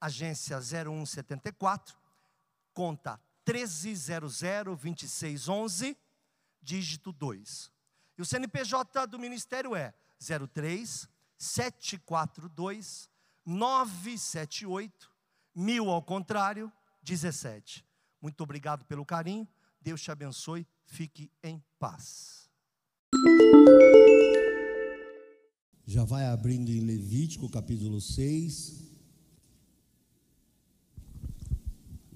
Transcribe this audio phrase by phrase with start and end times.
[0.00, 1.96] agência 0174,
[2.72, 5.94] conta 13002611,
[6.62, 7.70] dígito 2.
[8.16, 11.06] E o CNPJ do Ministério é 03
[11.36, 13.10] 742
[13.46, 15.12] 978
[15.54, 16.72] mil ao contrário
[17.02, 17.86] 17.
[18.20, 19.46] Muito obrigado pelo carinho.
[19.80, 20.66] Deus te abençoe.
[20.84, 22.50] Fique em paz.
[25.86, 28.87] Já vai abrindo em Levítico capítulo 6,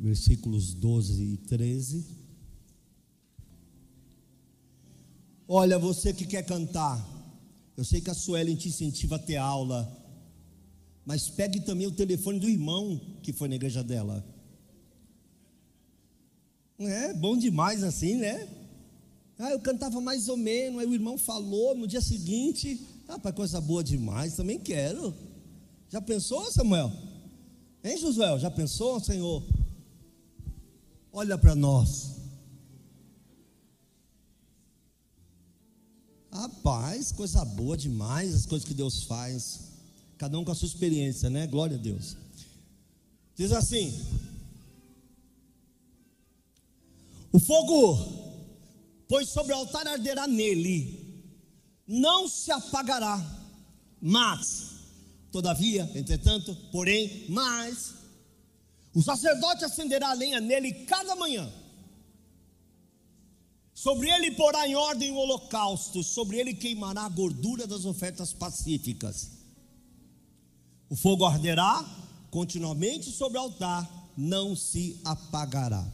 [0.02, 2.04] versículos 12 e 13.
[5.46, 7.00] Olha, você que quer cantar,
[7.76, 9.96] eu sei que a Suelen te incentiva a ter aula,
[11.06, 14.26] mas pegue também o telefone do irmão que foi na igreja dela.
[16.80, 18.48] É bom demais assim, né?
[19.38, 23.32] Ah, eu cantava mais ou menos, aí o irmão falou no dia seguinte, ah, para
[23.32, 25.14] coisa boa demais, também quero.
[25.88, 26.90] Já pensou, Samuel?
[27.84, 28.36] Hein, Josué?
[28.38, 29.42] Já pensou, Senhor?
[31.12, 32.12] Olha para nós.
[36.32, 39.72] Rapaz, coisa boa demais as coisas que Deus faz.
[40.16, 41.46] Cada um com a sua experiência, né?
[41.46, 42.16] Glória a Deus.
[43.36, 43.92] Diz assim:
[47.30, 47.98] O fogo,
[49.06, 51.24] pois sobre o altar arderá nele,
[51.86, 53.20] não se apagará,
[54.00, 54.70] mas,
[55.30, 58.01] todavia, entretanto, porém, mas,
[58.94, 61.50] o sacerdote acenderá a lenha nele cada manhã.
[63.74, 69.30] Sobre ele porá em ordem o holocausto, sobre ele queimará a gordura das ofertas pacíficas.
[70.88, 71.84] O fogo arderá
[72.30, 75.84] continuamente sobre o altar, não se apagará.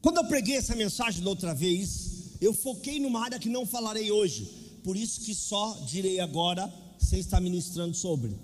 [0.00, 4.10] Quando eu preguei essa mensagem da outra vez, eu foquei numa área que não falarei
[4.10, 4.44] hoje,
[4.82, 8.36] por isso que só direi agora, sem estar ministrando sobre.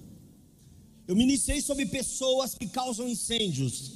[1.13, 3.93] Eu ministrei sobre pessoas que causam incêndios,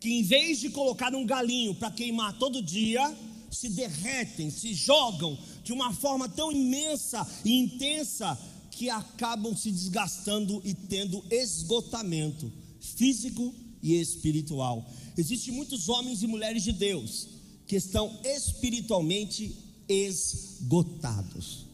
[0.00, 3.14] que em vez de colocar um galinho para queimar todo dia,
[3.50, 8.34] se derretem, se jogam de uma forma tão imensa e intensa
[8.70, 12.50] que acabam se desgastando e tendo esgotamento
[12.80, 14.90] físico e espiritual.
[15.18, 17.28] Existem muitos homens e mulheres de Deus
[17.66, 19.54] que estão espiritualmente
[19.86, 21.66] esgotados.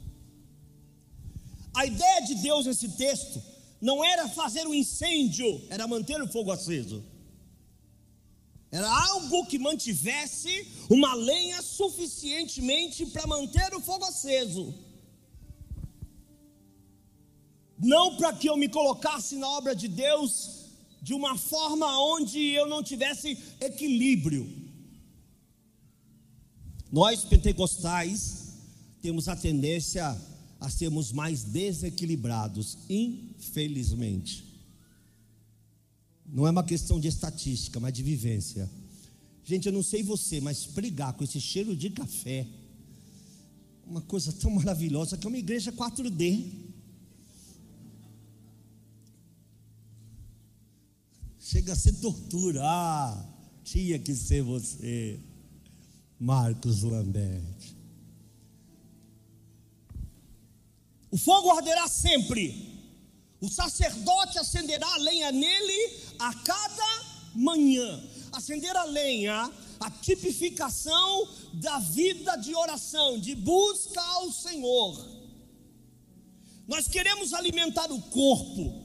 [1.72, 3.54] A ideia de Deus nesse texto
[3.88, 6.98] não era fazer um incêndio, era manter o fogo aceso.
[8.78, 10.52] Era algo que mantivesse
[10.90, 14.74] uma lenha suficientemente para manter o fogo aceso.
[17.78, 20.30] Não para que eu me colocasse na obra de Deus
[21.00, 24.44] de uma forma onde eu não tivesse equilíbrio.
[26.90, 28.20] Nós pentecostais
[29.00, 30.04] temos a tendência
[30.58, 34.44] a sermos mais desequilibrados, infelizmente.
[36.26, 38.68] Não é uma questão de estatística, mas de vivência.
[39.44, 42.46] Gente, eu não sei você, mas pregar com esse cheiro de café,
[43.86, 46.50] uma coisa tão maravilhosa que é uma igreja 4D.
[51.38, 52.60] Chega a ser tortura.
[52.64, 53.24] Ah,
[53.62, 55.20] tinha que ser você,
[56.18, 57.75] Marcos Lambert.
[61.10, 62.74] O fogo arderá sempre.
[63.40, 68.02] O sacerdote acenderá a lenha nele a cada manhã.
[68.32, 69.50] Acender a lenha,
[69.80, 75.16] a tipificação da vida de oração, de busca ao Senhor.
[76.66, 78.82] Nós queremos alimentar o corpo,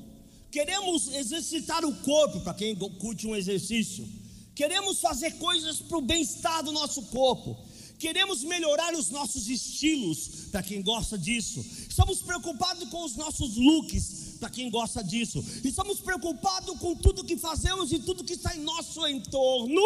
[0.52, 4.08] queremos exercitar o corpo, para quem curte um exercício,
[4.54, 7.58] queremos fazer coisas para o bem-estar do nosso corpo
[8.02, 14.38] queremos melhorar os nossos estilos, para quem gosta disso, estamos preocupados com os nossos looks,
[14.40, 18.62] para quem gosta disso, estamos preocupados com tudo que fazemos e tudo que está em
[18.62, 19.84] nosso entorno,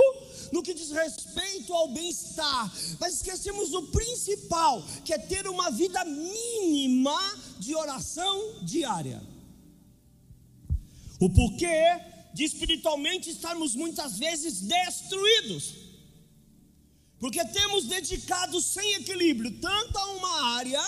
[0.54, 6.06] no que diz respeito ao bem-estar, mas esquecemos o principal, que é ter uma vida
[6.06, 7.20] mínima
[7.60, 9.22] de oração diária.
[11.20, 12.00] O porquê
[12.34, 15.85] de espiritualmente estarmos muitas vezes destruídos.
[17.26, 20.80] Porque temos dedicado sem equilíbrio tanto a uma área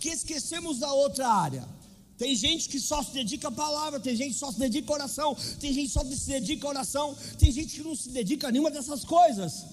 [0.00, 1.68] que esquecemos da outra área.
[2.16, 4.94] Tem gente que só se dedica à palavra, tem gente que só se dedica à
[4.94, 8.48] oração, tem gente que só se dedica à oração, tem gente que não se dedica
[8.48, 9.66] a nenhuma dessas coisas.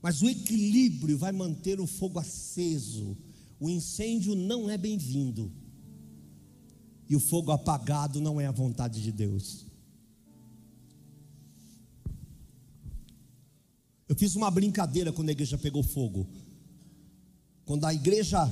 [0.00, 3.14] Mas o equilíbrio vai manter o fogo aceso.
[3.60, 5.52] O incêndio não é bem-vindo.
[7.06, 9.66] E o fogo apagado não é a vontade de Deus.
[14.10, 16.26] Eu fiz uma brincadeira quando a igreja pegou fogo.
[17.64, 18.44] Quando a igreja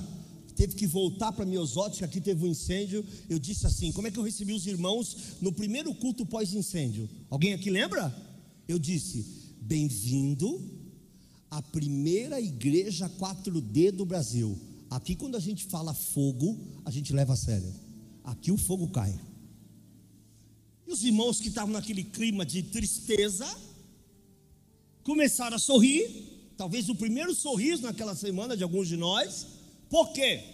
[0.55, 4.20] teve que voltar para Miosótica, aqui teve um incêndio, eu disse assim: como é que
[4.20, 7.10] eu recebi os irmãos no primeiro culto pós-incêndio?
[7.28, 8.16] Alguém aqui lembra?
[8.69, 9.26] Eu disse:
[9.60, 10.62] bem-vindo
[11.50, 14.56] à primeira igreja 4D do Brasil.
[14.88, 17.75] Aqui, quando a gente fala fogo, a gente leva a sério.
[18.22, 19.12] Aqui o fogo cai.
[20.87, 23.44] E os irmãos que estavam naquele clima de tristeza,
[25.08, 29.46] começaram a sorrir, talvez o primeiro sorriso naquela semana de alguns de nós.
[29.88, 30.44] Por quê?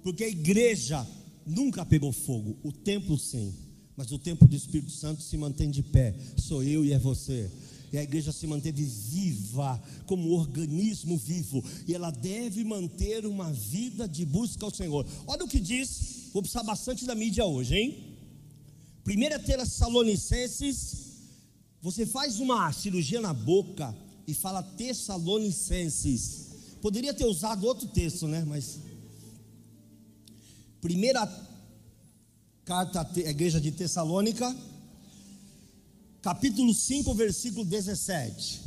[0.00, 1.04] Porque a igreja
[1.44, 3.52] nunca pegou fogo, o templo sim,
[3.96, 6.14] mas o templo do Espírito Santo se mantém de pé.
[6.36, 7.50] Sou eu e é você.
[7.92, 14.06] E a igreja se manteve viva, como organismo vivo, e ela deve manter uma vida
[14.06, 15.04] de busca ao Senhor.
[15.26, 18.16] Olha o que diz, vou precisar bastante da mídia hoje, hein?
[19.04, 21.03] 1 Tessalonicenses
[21.84, 23.94] você faz uma cirurgia na boca
[24.26, 26.48] e fala Tessalonicenses.
[26.80, 28.42] Poderia ter usado outro texto, né?
[28.42, 28.80] Mas.
[30.80, 31.26] Primeira
[32.64, 34.56] carta à igreja de Tessalônica,
[36.22, 38.62] capítulo 5, versículo 17.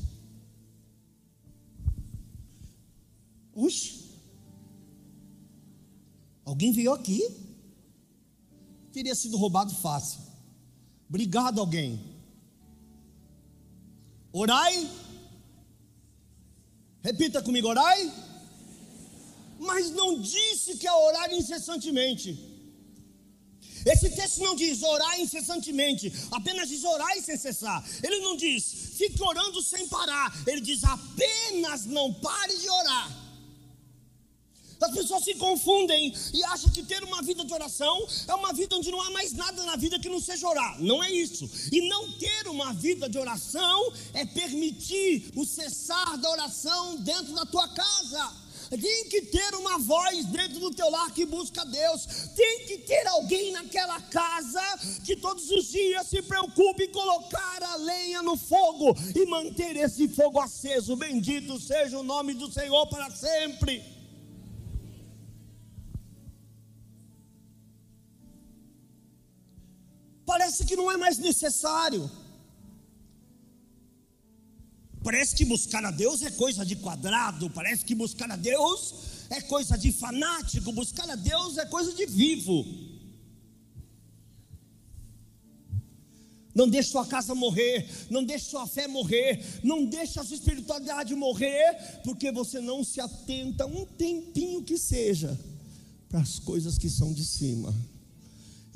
[3.56, 4.12] Uxe,
[6.46, 7.28] alguém veio aqui?
[8.92, 10.22] Teria sido roubado fácil.
[11.10, 12.17] Obrigado, alguém.
[14.44, 14.90] Orai.
[17.04, 18.02] Repita comigo, orai.
[19.60, 22.28] Mas não disse que é orar incessantemente.
[23.86, 27.84] Esse texto não diz orar incessantemente, apenas diz orar sem cessar.
[28.04, 28.64] Ele não diz
[28.98, 30.28] fique orando sem parar.
[30.46, 33.27] Ele diz apenas não pare de orar.
[34.80, 38.76] As pessoas se confundem e acham que ter uma vida de oração é uma vida
[38.76, 40.82] onde não há mais nada na vida que não seja orar.
[40.82, 41.50] Não é isso.
[41.72, 47.46] E não ter uma vida de oração é permitir o cessar da oração dentro da
[47.46, 48.48] tua casa.
[48.70, 52.06] Tem que ter uma voz dentro do teu lar que busca Deus.
[52.36, 54.62] Tem que ter alguém naquela casa
[55.06, 60.08] que todos os dias se preocupe em colocar a lenha no fogo e manter esse
[60.10, 60.98] fogo aceso.
[60.98, 63.97] Bendito seja o nome do Senhor para sempre.
[70.28, 72.12] Parece que não é mais necessário.
[75.02, 78.94] Parece que buscar a Deus é coisa de quadrado, parece que buscar a Deus
[79.30, 82.66] é coisa de fanático, buscar a Deus é coisa de vivo.
[86.54, 91.16] Não deixe sua casa morrer, não deixe sua fé morrer, não deixe a sua espiritualidade
[91.16, 95.40] morrer, porque você não se atenta um tempinho que seja
[96.10, 97.74] para as coisas que são de cima.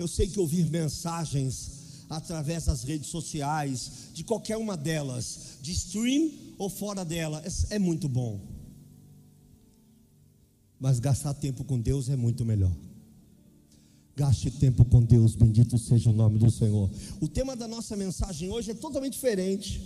[0.02, 6.32] Eu sei que ouvir mensagens através das redes sociais, de qualquer uma delas, de stream
[6.58, 8.42] ou fora dela, é, é muito bom.
[10.80, 12.76] Mas gastar tempo com Deus é muito melhor.
[14.16, 16.90] Gaste tempo com Deus, bendito seja o nome do Senhor.
[17.22, 19.80] O tema da nossa mensagem hoje é totalmente diferente.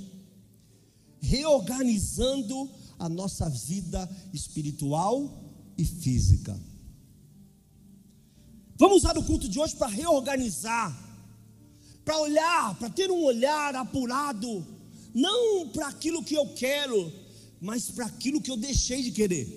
[1.19, 5.43] Reorganizando a nossa vida espiritual
[5.77, 6.57] e física.
[8.77, 10.93] Vamos usar o culto de hoje para reorganizar,
[12.03, 14.65] para olhar, para ter um olhar apurado,
[15.13, 17.11] não para aquilo que eu quero,
[17.61, 19.47] mas para aquilo que eu deixei de querer.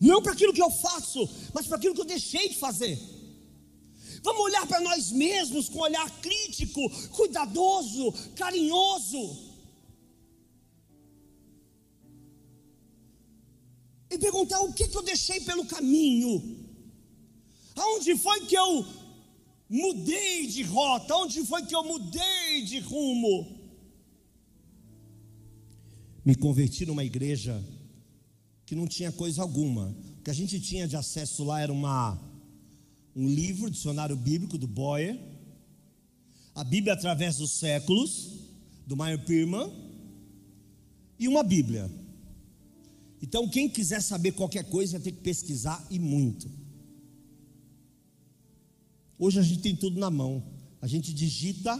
[0.00, 2.98] Não para aquilo que eu faço, mas para aquilo que eu deixei de fazer.
[4.22, 9.38] Vamos olhar para nós mesmos com um olhar crítico, cuidadoso, carinhoso.
[14.16, 16.32] E perguntar o que, que eu deixei pelo caminho.
[17.76, 18.86] Aonde foi que eu
[19.68, 21.14] mudei de rota?
[21.14, 23.54] Onde foi que eu mudei de rumo?
[26.24, 27.62] Me converti numa igreja
[28.64, 29.94] que não tinha coisa alguma.
[30.18, 32.18] O que a gente tinha de acesso lá era uma,
[33.14, 35.16] um livro, dicionário bíblico do Boyer,
[36.54, 38.32] a Bíblia através dos séculos,
[38.86, 39.70] do Meyer Pirman,
[41.18, 41.90] e uma Bíblia.
[43.26, 46.48] Então, quem quiser saber qualquer coisa vai ter que pesquisar e muito.
[49.18, 50.42] Hoje a gente tem tudo na mão.
[50.80, 51.74] A gente digita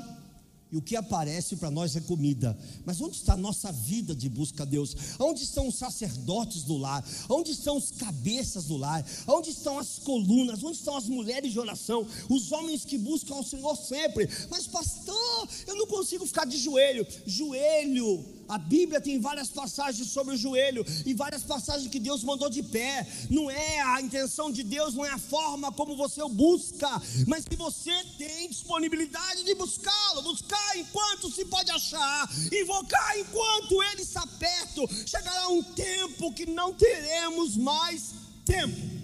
[0.73, 2.59] E o que aparece para nós é comida.
[2.85, 4.97] Mas onde está a nossa vida de busca a Deus?
[5.21, 7.05] Onde estão os sacerdotes do lar?
[7.29, 9.07] Onde estão os cabeças do lar?
[9.29, 10.65] Onde estão as colunas?
[10.65, 12.05] Onde estão as mulheres de oração?
[12.29, 14.29] Os homens que buscam ao Senhor sempre.
[14.51, 17.07] Mas, pastor, eu não consigo ficar de joelho.
[17.25, 22.49] Joelho a Bíblia tem várias passagens sobre o joelho e várias passagens que Deus mandou
[22.49, 23.07] de pé.
[23.29, 26.89] Não é a intenção de Deus, não é a forma como você o busca,
[27.27, 34.03] mas que você tem disponibilidade de buscá-lo, buscar enquanto se pode achar, invocar enquanto ele
[34.03, 34.89] está perto.
[35.07, 38.97] Chegará um tempo que não teremos mais tempo.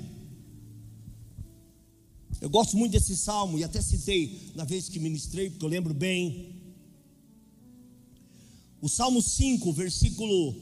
[2.41, 5.95] Eu gosto muito desse salmo e até citei na vez que ministrei, porque eu lembro
[5.95, 6.62] bem
[8.83, 10.57] o Salmo 5, versículo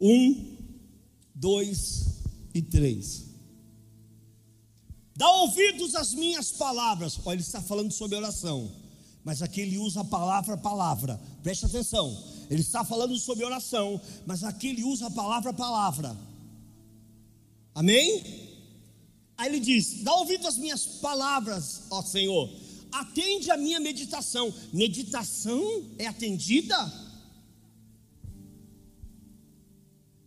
[0.00, 0.56] 1,
[1.34, 2.06] 2
[2.54, 3.26] e 3.
[5.14, 7.20] Dá ouvidos às minhas palavras.
[7.26, 8.72] Olha, ele está falando sobre oração.
[9.22, 11.20] Mas aqui ele usa a palavra palavra.
[11.42, 12.16] Preste atenção.
[12.48, 16.16] Ele está falando sobre oração, mas aqui ele usa a palavra palavra.
[17.74, 18.22] Amém?
[19.36, 24.52] Aí ele diz: Dá ouvido às minhas palavras, ó Senhor atende a minha meditação.
[24.72, 25.62] Meditação
[25.98, 26.76] é atendida?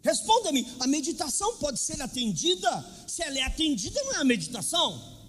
[0.02, 2.70] Responda-me, a meditação pode ser atendida?
[3.08, 5.20] Se ela é atendida, não é a meditação?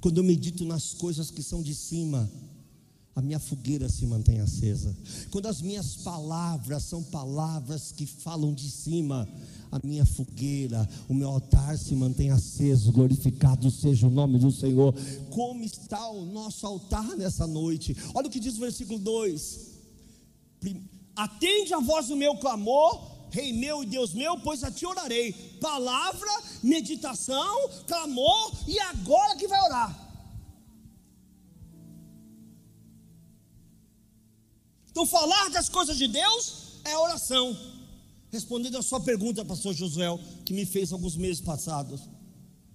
[0.00, 2.30] Quando eu medito nas coisas que são de cima,
[3.18, 4.96] a minha fogueira se mantém acesa.
[5.32, 9.28] Quando as minhas palavras são palavras que falam de cima,
[9.72, 14.94] a minha fogueira, o meu altar se mantém aceso, glorificado seja o nome do Senhor.
[15.30, 17.96] Como está o nosso altar nessa noite?
[18.14, 19.66] Olha o que diz o versículo 2:
[21.16, 25.32] Atende a voz do meu clamor, Rei meu e Deus meu, pois a ti orarei.
[25.60, 26.30] Palavra,
[26.62, 30.07] meditação, clamor, e agora que vai orar.
[34.98, 37.56] Então, falar das coisas de Deus é oração.
[38.32, 40.08] Respondendo a sua pergunta, pastor Josué,
[40.44, 42.00] que me fez alguns meses passados.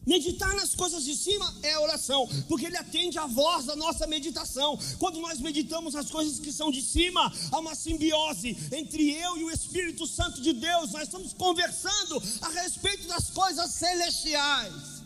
[0.07, 4.79] Meditar nas coisas de cima é oração, porque ele atende a voz da nossa meditação.
[4.99, 9.43] Quando nós meditamos as coisas que são de cima, há uma simbiose entre eu e
[9.43, 10.93] o Espírito Santo de Deus.
[10.93, 15.03] Nós estamos conversando a respeito das coisas celestiais.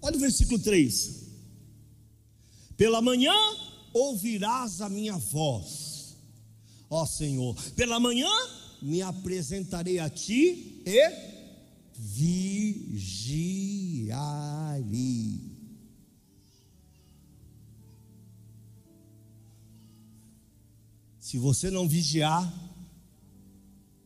[0.00, 1.19] Olha o versículo 3.
[2.80, 3.34] Pela manhã
[3.92, 6.16] ouvirás a minha voz,
[6.88, 7.54] ó Senhor.
[7.72, 8.30] Pela manhã
[8.80, 11.12] me apresentarei a ti e
[11.94, 12.40] vigiarei.
[21.20, 22.50] Se você não vigiar,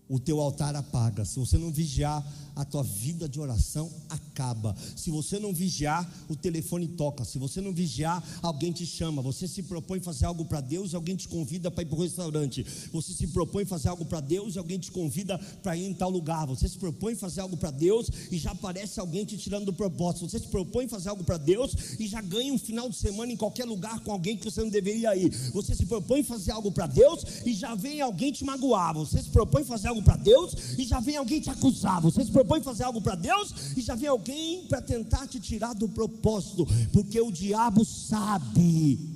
[0.09, 1.25] o teu altar apaga.
[1.25, 2.25] Se você não vigiar,
[2.57, 4.77] a tua vida de oração acaba.
[4.97, 7.25] Se você não vigiar, o telefone toca.
[7.25, 9.23] Se você não vigiar, alguém te chama.
[9.23, 12.65] Você se propõe fazer algo para Deus alguém te convida para ir para o restaurante.
[12.93, 16.11] Você se propõe fazer algo para Deus e alguém te convida para ir em tal
[16.11, 16.47] lugar.
[16.47, 20.29] Você se propõe fazer algo para Deus e já aparece alguém te tirando do propósito.
[20.29, 23.37] Você se propõe fazer algo para Deus e já ganha um final de semana em
[23.37, 25.31] qualquer lugar com alguém que você não deveria ir.
[25.53, 28.95] Você se propõe fazer algo para Deus e já vem alguém te magoar.
[28.95, 32.01] Você se propõe fazer algo para Deus e já vem alguém te acusar.
[32.01, 35.75] Você se propõe fazer algo para Deus e já vem alguém para tentar te tirar
[35.75, 39.14] do propósito, porque o diabo sabe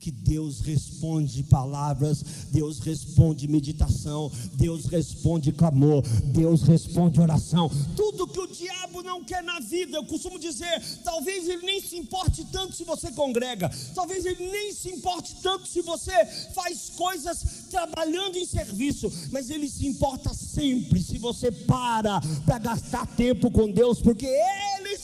[0.00, 7.70] que Deus responde palavras, Deus responde meditação, Deus responde clamor, Deus responde oração.
[7.96, 11.96] Tudo que o diabo não quer na vida, eu costumo dizer, talvez ele nem se
[11.96, 17.66] importe tanto se você congrega, talvez ele nem se importe tanto se você faz coisas
[17.70, 23.70] trabalhando em serviço, mas ele se importa sempre se você para para gastar tempo com
[23.70, 24.96] Deus, porque ele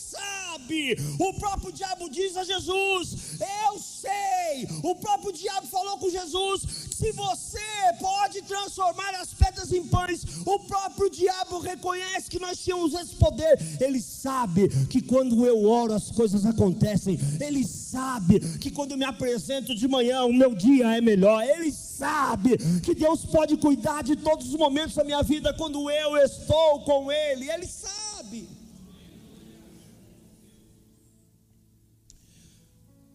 [0.64, 0.96] sabe.
[1.18, 4.68] O próprio diabo diz a Jesus: Eu sei.
[4.82, 6.62] O próprio diabo falou com Jesus:
[6.96, 7.60] Se você
[8.00, 13.58] pode transformar as pedras em pães, o próprio diabo reconhece que nós tínhamos esse poder.
[13.80, 17.18] Ele sabe que quando eu oro as coisas acontecem.
[17.40, 21.42] Ele sabe que quando eu me apresento de manhã o meu dia é melhor.
[21.44, 26.16] Ele sabe que Deus pode cuidar de todos os momentos da minha vida quando eu
[26.18, 27.50] estou com Ele.
[27.50, 28.03] Ele sabe.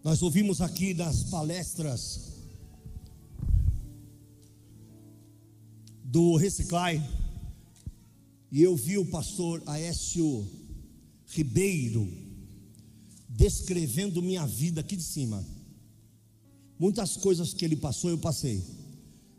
[0.02, 2.32] Nós ouvimos aqui nas palestras
[6.06, 7.06] do Reciclai,
[8.50, 10.48] e eu vi o pastor Aécio
[11.28, 12.10] Ribeiro
[13.28, 15.46] descrevendo minha vida aqui de cima.
[16.80, 18.64] Muitas coisas que ele passou, eu passei.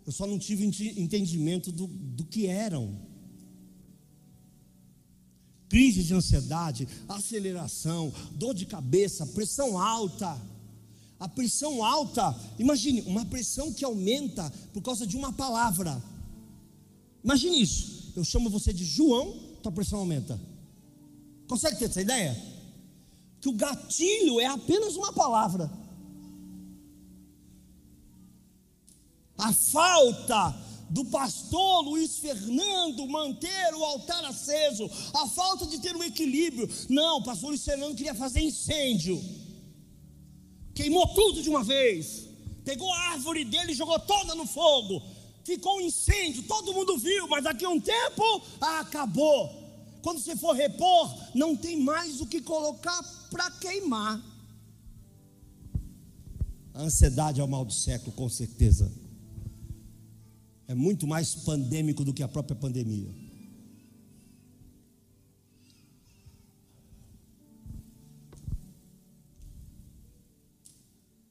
[0.04, 3.09] Eu só não tive entendimento do, do que eram.
[5.70, 10.36] Crise de ansiedade, aceleração, dor de cabeça, pressão alta.
[11.18, 16.02] A pressão alta, imagine, uma pressão que aumenta por causa de uma palavra.
[17.22, 18.12] Imagine isso.
[18.16, 20.40] Eu chamo você de João, tua pressão aumenta.
[21.46, 22.36] Consegue ter essa ideia?
[23.40, 25.70] Que o gatilho é apenas uma palavra.
[29.38, 36.02] A falta do pastor Luiz Fernando manter o altar aceso, a falta de ter um
[36.02, 36.68] equilíbrio.
[36.88, 39.22] Não, o pastor Luiz Fernando queria fazer incêndio,
[40.74, 42.26] queimou tudo de uma vez,
[42.64, 45.00] pegou a árvore dele e jogou toda no fogo.
[45.44, 49.48] Ficou um incêndio, todo mundo viu, mas daqui a um tempo acabou.
[50.02, 54.20] Quando você for repor, não tem mais o que colocar para queimar.
[56.74, 58.99] A ansiedade é o mal do século, com certeza
[60.70, 63.12] é muito mais pandêmico do que a própria pandemia.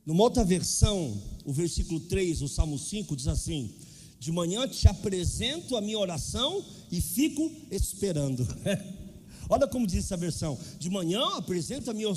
[0.06, 3.74] Numa outra versão, o versículo 3, o Salmo 5 diz assim:
[4.20, 8.46] De manhã te apresento a minha oração e fico esperando.
[9.48, 12.12] Olha como diz essa versão: De manhã apresento a minha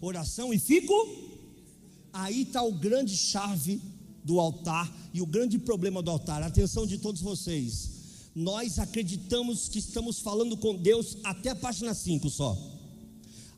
[0.00, 0.94] oração e fico.
[2.14, 3.78] Aí está o grande chave
[4.24, 7.90] do altar e o grande problema do altar, atenção de todos vocês,
[8.34, 12.56] nós acreditamos que estamos falando com Deus até a página 5 só.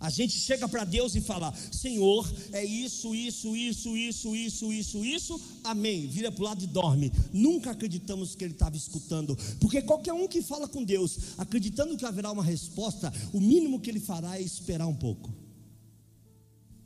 [0.00, 5.04] A gente chega para Deus e fala: Senhor, é isso, isso, isso, isso, isso, isso,
[5.04, 6.06] isso, amém.
[6.06, 7.10] Vira para o lado e dorme.
[7.32, 12.04] Nunca acreditamos que Ele estava escutando, porque qualquer um que fala com Deus, acreditando que
[12.04, 15.32] haverá uma resposta, o mínimo que Ele fará é esperar um pouco.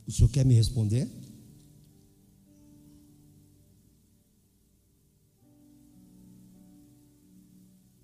[0.07, 1.09] O senhor quer me responder?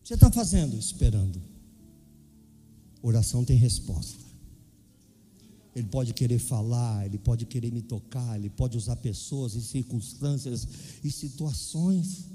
[0.06, 0.78] Você está fazendo?
[0.78, 1.42] Esperando.
[3.02, 4.24] Oração tem resposta.
[5.76, 10.68] Ele pode querer falar, ele pode querer me tocar, ele pode usar pessoas e circunstâncias
[11.04, 12.26] e situações.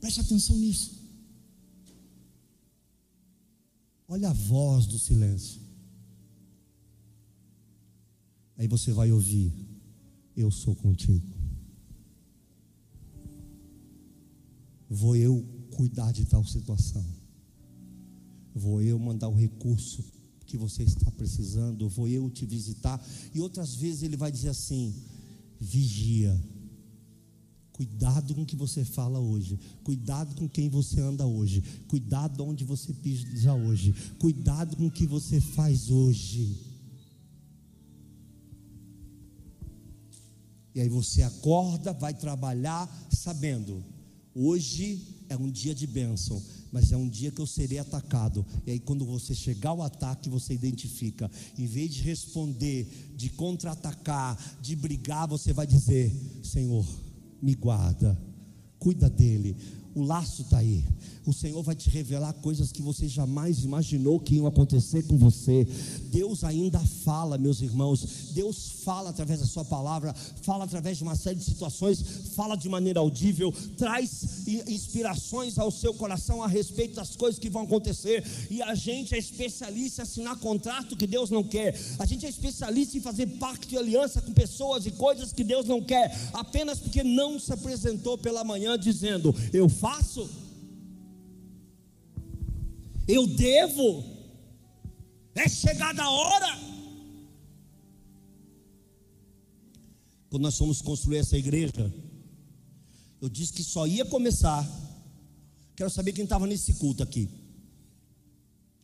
[0.00, 0.96] Preste atenção nisso.
[4.06, 5.60] Olha a voz do silêncio.
[8.56, 9.52] Aí você vai ouvir:
[10.36, 11.37] Eu sou contigo.
[14.88, 17.04] Vou eu cuidar de tal situação,
[18.54, 20.02] vou eu mandar o recurso
[20.46, 23.00] que você está precisando, vou eu te visitar.
[23.34, 24.94] E outras vezes ele vai dizer assim:
[25.60, 26.38] vigia.
[27.72, 29.56] Cuidado com o que você fala hoje.
[29.84, 31.62] Cuidado com quem você anda hoje.
[31.86, 33.94] Cuidado onde você pisa hoje.
[34.18, 36.56] Cuidado com o que você faz hoje.
[40.74, 43.84] E aí você acorda, vai trabalhar sabendo
[44.40, 48.46] Hoje é um dia de bênção, mas é um dia que eu serei atacado.
[48.64, 51.28] E aí, quando você chegar ao ataque, você identifica.
[51.58, 56.86] Em vez de responder, de contra-atacar, de brigar, você vai dizer: Senhor,
[57.42, 58.16] me guarda,
[58.78, 59.56] cuida dele.
[59.98, 60.84] O laço está aí
[61.28, 65.66] o Senhor vai te revelar coisas que você jamais imaginou que iam acontecer com você.
[66.04, 68.30] Deus ainda fala, meus irmãos.
[68.32, 72.02] Deus fala através da Sua palavra, fala através de uma série de situações,
[72.34, 77.62] fala de maneira audível, traz inspirações ao seu coração a respeito das coisas que vão
[77.62, 78.24] acontecer.
[78.50, 81.78] E a gente é especialista em assinar contrato que Deus não quer.
[81.98, 85.66] A gente é especialista em fazer pacto e aliança com pessoas e coisas que Deus
[85.66, 89.87] não quer, apenas porque não se apresentou pela manhã dizendo: Eu faço
[93.08, 94.04] eu devo,
[95.34, 96.58] é chegada a hora.
[100.28, 101.92] Quando nós fomos construir essa igreja,
[103.20, 104.62] eu disse que só ia começar.
[105.74, 107.30] Quero saber quem estava nesse culto aqui.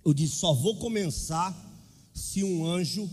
[0.02, 1.54] Eu disse: só vou começar
[2.14, 3.10] se um anjo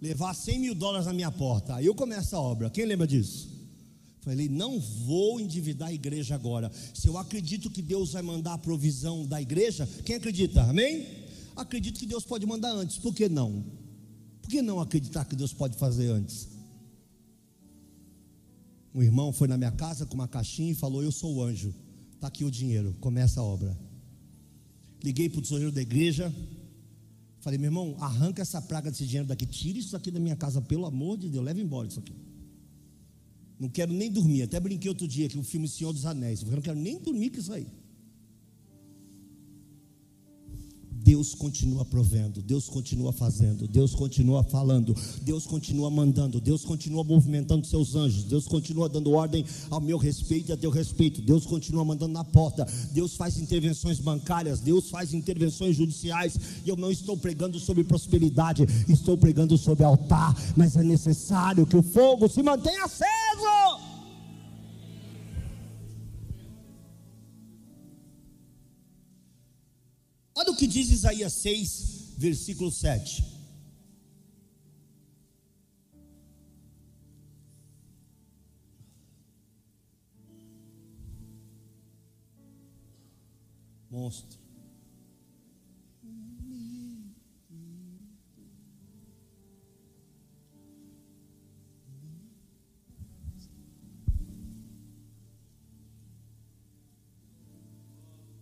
[0.00, 1.76] levar 100 mil dólares na minha porta.
[1.76, 2.68] Aí eu começo a obra.
[2.68, 3.57] Quem lembra disso?
[4.28, 6.70] Falei, não vou endividar a igreja agora.
[6.92, 10.62] Se eu acredito que Deus vai mandar a provisão da igreja, quem acredita?
[10.64, 11.06] Amém?
[11.56, 12.98] Acredito que Deus pode mandar antes.
[12.98, 13.64] Por que não?
[14.42, 16.46] Por que não acreditar que Deus pode fazer antes?
[18.94, 21.74] Um irmão foi na minha casa com uma caixinha e falou: Eu sou o anjo,
[22.14, 23.78] está aqui o dinheiro, começa a obra.
[25.02, 26.30] Liguei para o tesoureiro da igreja,
[27.40, 30.60] falei: Meu irmão, arranca essa praga desse dinheiro daqui, tira isso aqui da minha casa,
[30.60, 32.27] pelo amor de Deus, leva embora isso aqui.
[33.58, 34.42] Não quero nem dormir.
[34.42, 36.42] Até brinquei outro dia que o filme Senhor dos Anéis.
[36.42, 37.66] Eu não quero nem dormir com isso aí.
[41.04, 47.66] Deus continua provendo, Deus continua fazendo, Deus continua falando, Deus continua mandando, Deus continua movimentando
[47.66, 51.84] seus anjos, Deus continua dando ordem ao meu respeito e a teu respeito, Deus continua
[51.84, 57.16] mandando na porta, Deus faz intervenções bancárias, Deus faz intervenções judiciais, e eu não estou
[57.16, 62.84] pregando sobre prosperidade, estou pregando sobre altar, mas é necessário que o fogo se mantenha
[62.84, 63.77] aceso.
[70.58, 73.24] Que diz Isaías 6, versículo 7.
[83.88, 84.36] Monstro.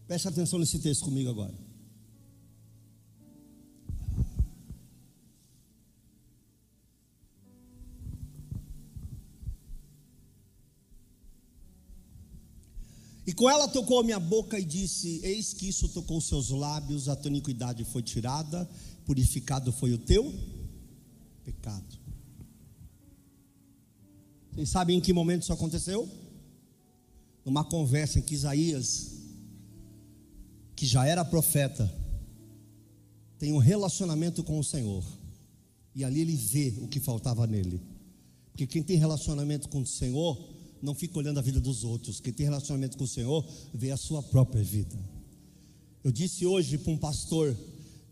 [0.06, 1.75] Preste atenção nesse texto comigo agora.
[13.36, 17.14] Com ela tocou a minha boca e disse: Eis que isso tocou seus lábios, a
[17.14, 18.68] tua iniquidade foi tirada,
[19.04, 20.34] purificado foi o teu
[21.44, 21.98] pecado.
[24.52, 26.08] Vocês sabem em que momento isso aconteceu?
[27.44, 29.12] Numa conversa em que Isaías,
[30.74, 31.92] que já era profeta,
[33.38, 35.04] tem um relacionamento com o Senhor.
[35.94, 37.82] E ali ele vê o que faltava nele.
[38.50, 42.20] Porque quem tem relacionamento com o Senhor, não fica olhando a vida dos outros.
[42.20, 44.96] Quem tem relacionamento com o Senhor, vê a sua própria vida.
[46.04, 47.56] Eu disse hoje para um pastor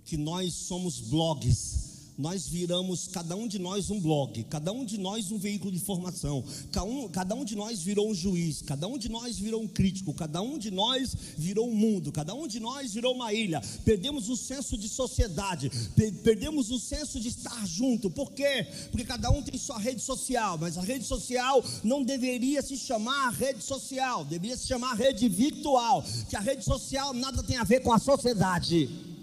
[0.04, 4.98] que nós somos blogs nós viramos, cada um de nós, um blog, cada um de
[4.98, 8.86] nós um veículo de informação, cada um, cada um de nós virou um juiz, cada
[8.86, 12.46] um de nós virou um crítico, cada um de nós virou um mundo, cada um
[12.46, 13.60] de nós virou uma ilha.
[13.84, 15.70] Perdemos o senso de sociedade,
[16.22, 18.08] perdemos o senso de estar junto.
[18.08, 18.66] Por quê?
[18.90, 23.30] Porque cada um tem sua rede social, mas a rede social não deveria se chamar
[23.30, 27.80] rede social, deveria se chamar rede virtual, que a rede social nada tem a ver
[27.80, 29.13] com a sociedade.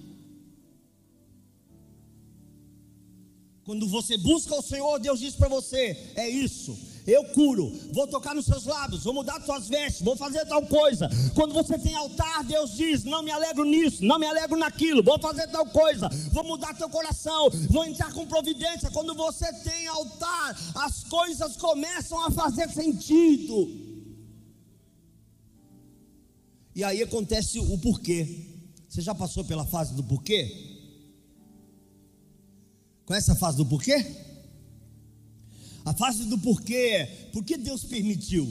[3.64, 6.78] Quando você busca o Senhor, Deus diz para você: é isso.
[7.06, 11.10] Eu curo, vou tocar nos seus lábios, vou mudar suas vestes, vou fazer tal coisa.
[11.34, 15.20] Quando você tem altar, Deus diz: Não me alegro nisso, não me alegro naquilo, vou
[15.20, 18.92] fazer tal coisa, vou mudar teu coração, vou entrar com providência.
[18.92, 23.90] Quando você tem altar, as coisas começam a fazer sentido.
[26.76, 28.48] E aí acontece o porquê.
[28.88, 30.71] Você já passou pela fase do porquê?
[33.12, 34.06] Conhece a fase do porquê?
[35.84, 38.48] A fase do porquê é por que Deus permitiu?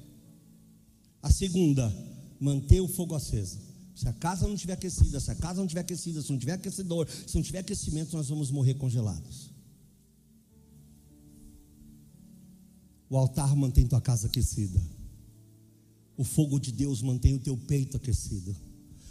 [1.22, 1.92] A segunda,
[2.38, 3.58] manter o fogo aceso.
[4.00, 6.54] Se a casa não estiver aquecida, se a casa não estiver aquecida, se não tiver
[6.54, 9.50] aquecedor, se não tiver aquecimento, nós vamos morrer congelados.
[13.10, 14.80] O altar mantém tua casa aquecida.
[16.16, 18.56] O fogo de Deus mantém o teu peito aquecido.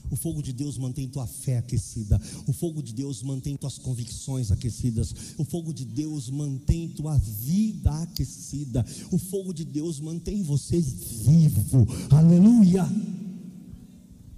[0.09, 2.19] O fogo de Deus mantém tua fé aquecida.
[2.47, 5.13] O fogo de Deus mantém tuas convicções aquecidas.
[5.37, 8.83] O fogo de Deus mantém tua vida aquecida.
[9.11, 11.87] O fogo de Deus mantém você vivo.
[12.09, 12.89] Aleluia.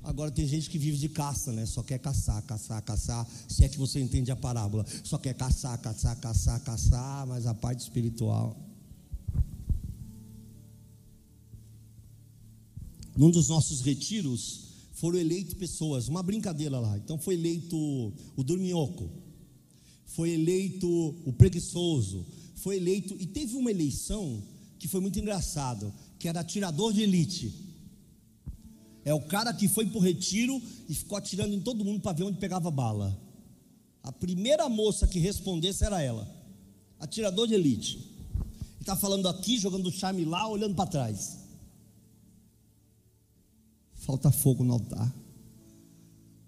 [0.03, 1.65] Agora tem gente que vive de caça, né?
[1.65, 3.27] Só quer caçar, caçar, caçar.
[3.47, 4.85] Se é que você entende a parábola.
[5.03, 8.57] Só quer caçar, caçar, caçar, caçar, mas a parte espiritual.
[13.15, 16.97] Num dos nossos retiros foram eleitos pessoas, uma brincadeira lá.
[16.97, 17.75] Então foi eleito
[18.35, 19.09] o Dorminhoco,
[20.05, 20.87] foi eleito
[21.25, 24.41] o preguiçoso, foi eleito, e teve uma eleição
[24.79, 27.70] que foi muito engraçado, que era atirador de elite.
[29.03, 32.13] É o cara que foi para o retiro e ficou atirando em todo mundo para
[32.13, 33.17] ver onde pegava bala.
[34.03, 36.27] A primeira moça que respondesse era ela,
[36.99, 38.11] atirador de elite.
[38.79, 41.37] Está falando aqui, jogando charme lá, olhando para trás.
[43.93, 45.13] Falta fogo no altar.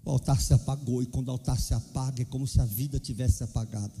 [0.04, 2.98] O altar se apagou, e quando o altar se apaga, é como se a vida
[2.98, 3.94] tivesse apagado.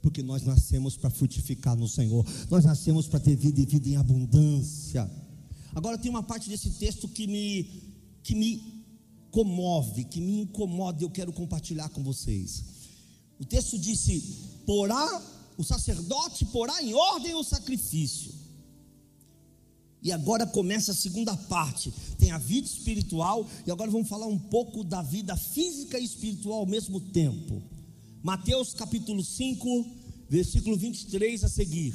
[0.00, 3.96] Porque nós nascemos para frutificar no Senhor, nós nascemos para ter vida e vida em
[3.96, 5.10] abundância.
[5.74, 7.83] Agora tem uma parte desse texto que me,
[8.24, 8.82] que me
[9.30, 12.64] comove, que me incomoda eu quero compartilhar com vocês.
[13.38, 14.20] O texto disse:
[14.66, 15.22] porá,
[15.56, 18.32] o sacerdote porá em ordem o sacrifício.
[20.02, 21.92] E agora começa a segunda parte.
[22.18, 26.60] Tem a vida espiritual e agora vamos falar um pouco da vida física e espiritual
[26.60, 27.62] ao mesmo tempo.
[28.22, 29.86] Mateus capítulo 5,
[30.28, 31.94] versículo 23 a seguir.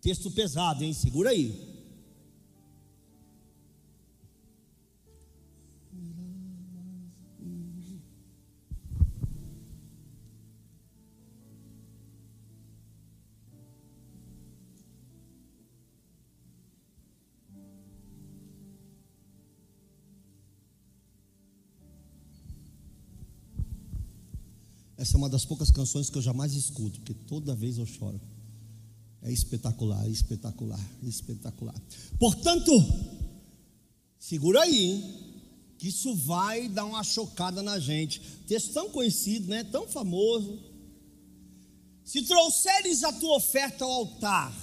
[0.00, 0.94] Texto pesado, hein?
[0.94, 1.67] Segura aí.
[25.18, 28.20] É uma das poucas canções que eu jamais escuto, porque toda vez eu choro.
[29.20, 31.74] É espetacular, espetacular, espetacular.
[32.20, 32.70] Portanto,
[34.16, 35.02] segura aí,
[35.76, 38.20] que isso vai dar uma chocada na gente.
[38.46, 39.64] Texto tão conhecido, né?
[39.64, 40.60] Tão famoso.
[42.04, 44.56] Se trouxeres a tua oferta ao altar,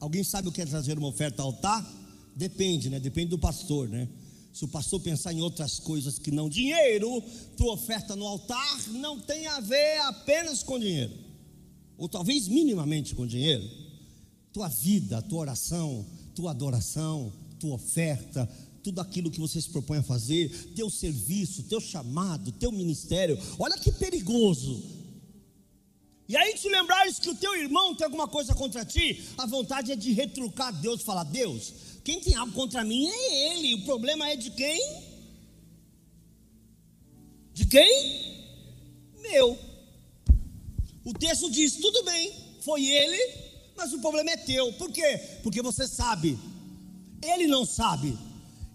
[0.00, 1.88] alguém sabe o que é trazer uma oferta ao altar?
[2.34, 2.98] Depende, né?
[2.98, 4.08] Depende do pastor, né?
[4.54, 7.20] Se o pastor pensar em outras coisas que não dinheiro,
[7.56, 11.12] tua oferta no altar não tem a ver apenas com dinheiro,
[11.98, 13.68] ou talvez minimamente com dinheiro.
[14.52, 18.48] Tua vida, tua oração, tua adoração, tua oferta,
[18.80, 23.36] tudo aquilo que você se propõe a fazer, teu serviço, teu chamado, teu ministério.
[23.58, 24.80] Olha que perigoso.
[26.28, 29.90] E aí te lembrares que o teu irmão tem alguma coisa contra ti, a vontade
[29.90, 31.72] é de retrucar Deus, falar: Deus,
[32.04, 33.74] quem tem algo contra mim é ele.
[33.74, 35.02] O problema é de quem?
[37.54, 38.44] De quem?
[39.22, 39.58] Meu.
[41.04, 43.18] O texto diz: tudo bem, foi ele,
[43.74, 44.72] mas o problema é teu.
[44.74, 45.18] Por quê?
[45.42, 46.38] Porque você sabe,
[47.22, 48.18] ele não sabe.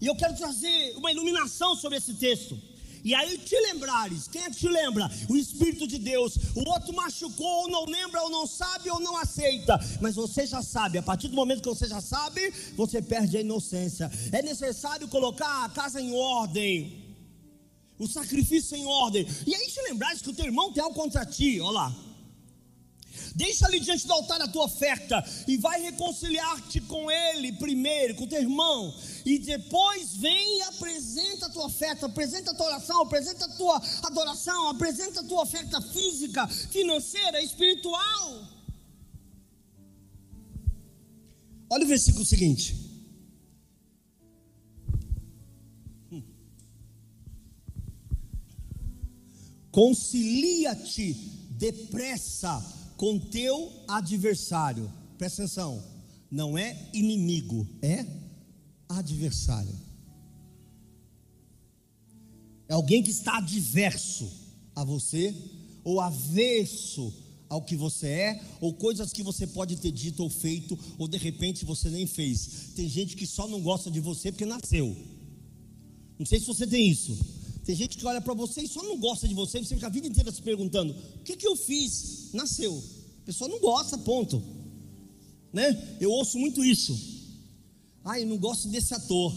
[0.00, 2.60] E eu quero trazer uma iluminação sobre esse texto.
[3.04, 5.10] E aí te lembrares, quem é que te lembra?
[5.28, 6.36] O Espírito de Deus.
[6.54, 9.78] O outro machucou, ou não lembra, ou não sabe, ou não aceita.
[10.00, 13.40] Mas você já sabe, a partir do momento que você já sabe, você perde a
[13.40, 14.10] inocência.
[14.32, 17.14] É necessário colocar a casa em ordem.
[17.98, 19.26] O sacrifício em ordem.
[19.46, 22.09] E aí te lembrares que o teu irmão tem algo contra ti, olha lá.
[23.34, 28.26] Deixa ali diante do altar a tua oferta e vai reconciliar-te com ele primeiro, com
[28.26, 33.44] teu irmão, e depois vem e apresenta a tua oferta, apresenta a tua oração, apresenta
[33.44, 38.48] a tua adoração, apresenta a tua oferta física, financeira, espiritual.
[41.68, 42.74] Olha o versículo seguinte.
[46.10, 46.22] Hum.
[49.70, 51.14] Concilia-te
[51.50, 54.92] depressa com teu adversário.
[55.16, 55.82] Presta atenção,
[56.30, 58.04] não é inimigo, é
[58.86, 59.74] adversário.
[62.68, 64.30] É alguém que está adverso
[64.76, 65.34] a você,
[65.82, 67.10] ou avesso
[67.48, 71.16] ao que você é, ou coisas que você pode ter dito ou feito, ou de
[71.16, 72.72] repente você nem fez.
[72.76, 74.94] Tem gente que só não gosta de você porque nasceu.
[76.18, 77.18] Não sei se você tem isso.
[77.70, 79.90] Tem gente que olha para você e só não gosta de você, você fica a
[79.90, 82.30] vida inteira se perguntando: o que, que eu fiz?
[82.32, 82.82] Nasceu.
[83.22, 84.42] A pessoa não gosta, ponto.
[85.52, 85.96] Né?
[86.00, 86.98] Eu ouço muito isso.
[88.04, 89.32] Ah, eu não gosto desse ator.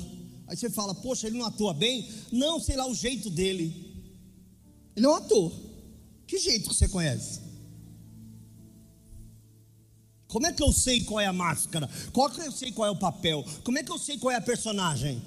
[0.47, 2.09] Aí você fala, poxa, ele não atua bem?
[2.31, 3.93] Não, sei lá o jeito dele.
[4.95, 5.53] Ele é um ator.
[6.25, 7.39] Que jeito que você conhece?
[10.27, 11.87] Como é que eu sei qual é a máscara?
[12.11, 13.45] Qual que eu sei qual é o papel?
[13.63, 15.21] Como é que eu sei qual é a personagem?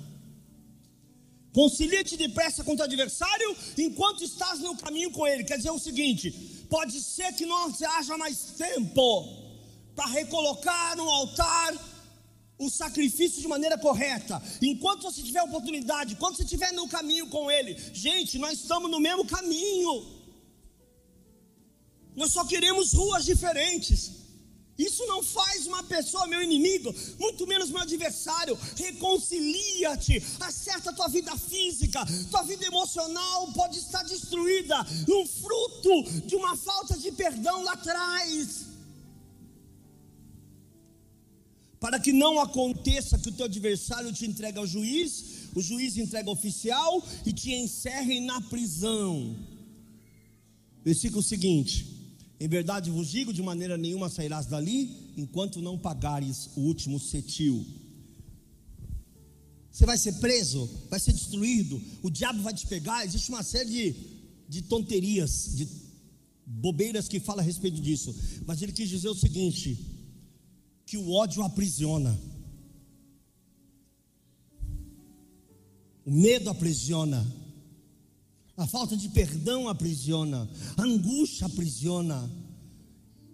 [1.57, 5.43] Concilia-te depressa com o adversário enquanto estás no caminho com ele.
[5.43, 6.31] Quer dizer o seguinte:
[6.69, 9.07] pode ser que não haja mais tempo
[9.95, 11.73] para recolocar no altar
[12.59, 14.43] o sacrifício de maneira correta.
[14.61, 19.01] Enquanto você tiver oportunidade, enquanto você estiver no caminho com ele, gente, nós estamos no
[19.01, 19.95] mesmo caminho.
[22.15, 24.26] Nós só queremos ruas diferentes.
[24.79, 28.59] Isso não faz uma pessoa meu inimigo, muito menos meu adversário.
[28.77, 34.77] Reconcilia-te, acerta a tua vida física, tua vida emocional pode estar destruída,
[35.09, 38.67] um fruto de uma falta de perdão lá atrás.
[41.81, 46.29] Para que não aconteça que o teu adversário te entregue ao juiz, o juiz entrega
[46.29, 49.37] ao oficial e te encerre na prisão.
[50.85, 51.96] Versículo seguinte:
[52.39, 57.65] em verdade vos digo: de maneira nenhuma sairás dali, enquanto não pagares o último cetil.
[59.71, 63.05] Você vai ser preso, vai ser destruído, o diabo vai te pegar.
[63.05, 63.95] Existe uma série de,
[64.49, 65.69] de tonterias, de
[66.47, 68.15] bobeiras que fala a respeito disso.
[68.47, 69.79] Mas ele quis dizer o seguinte:
[70.87, 72.19] que o ódio aprisiona,
[76.05, 77.27] o medo aprisiona,
[78.57, 82.31] a falta de perdão aprisiona, a angústia aprisiona.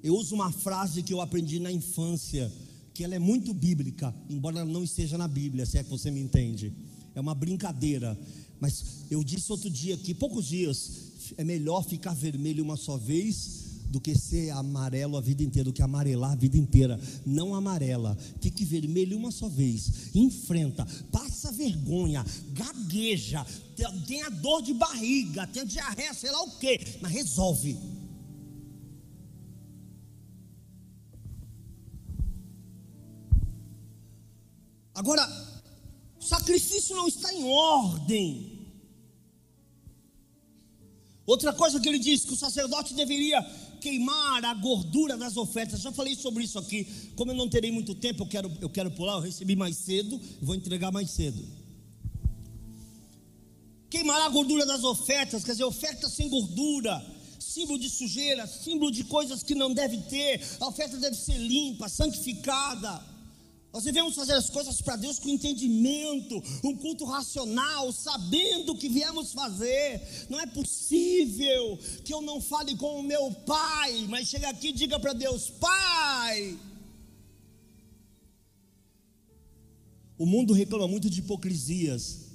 [0.02, 2.52] Eu uso uma frase que eu aprendi na infância,
[2.92, 6.10] que ela é muito bíblica, embora ela não esteja na Bíblia, se é que você
[6.10, 6.72] me entende.
[7.14, 8.18] É uma brincadeira,
[8.58, 10.90] mas eu disse outro dia que poucos dias
[11.36, 15.72] é melhor ficar vermelho uma só vez do que ser amarelo a vida inteira, do
[15.72, 16.98] que amarelar a vida inteira.
[17.26, 20.14] Não amarela, fique vermelho uma só vez.
[20.14, 23.46] Enfrenta, passa vergonha, gagueja,
[24.06, 27.78] tenha dor de barriga, tenha diarreia, sei lá o que, mas resolve.
[34.94, 35.26] Agora,
[36.18, 38.51] sacrifício não está em ordem.
[41.24, 43.40] Outra coisa que ele diz que o sacerdote deveria
[43.80, 45.80] queimar a gordura das ofertas.
[45.80, 46.84] Já falei sobre isso aqui.
[47.14, 49.14] Como eu não terei muito tempo, eu quero, eu quero pular.
[49.14, 51.44] Eu recebi mais cedo, vou entregar mais cedo.
[53.88, 57.04] Queimar a gordura das ofertas, quer dizer, oferta sem gordura,
[57.38, 60.40] símbolo de sujeira, símbolo de coisas que não deve ter.
[60.58, 63.11] A oferta deve ser limpa, santificada.
[63.72, 68.88] Nós devemos fazer as coisas para Deus com entendimento, um culto racional, sabendo o que
[68.88, 70.26] viemos fazer.
[70.28, 74.72] Não é possível que eu não fale com o meu pai, mas chegue aqui e
[74.72, 76.58] diga para Deus: Pai.
[80.18, 82.28] O mundo reclama muito de hipocrisias.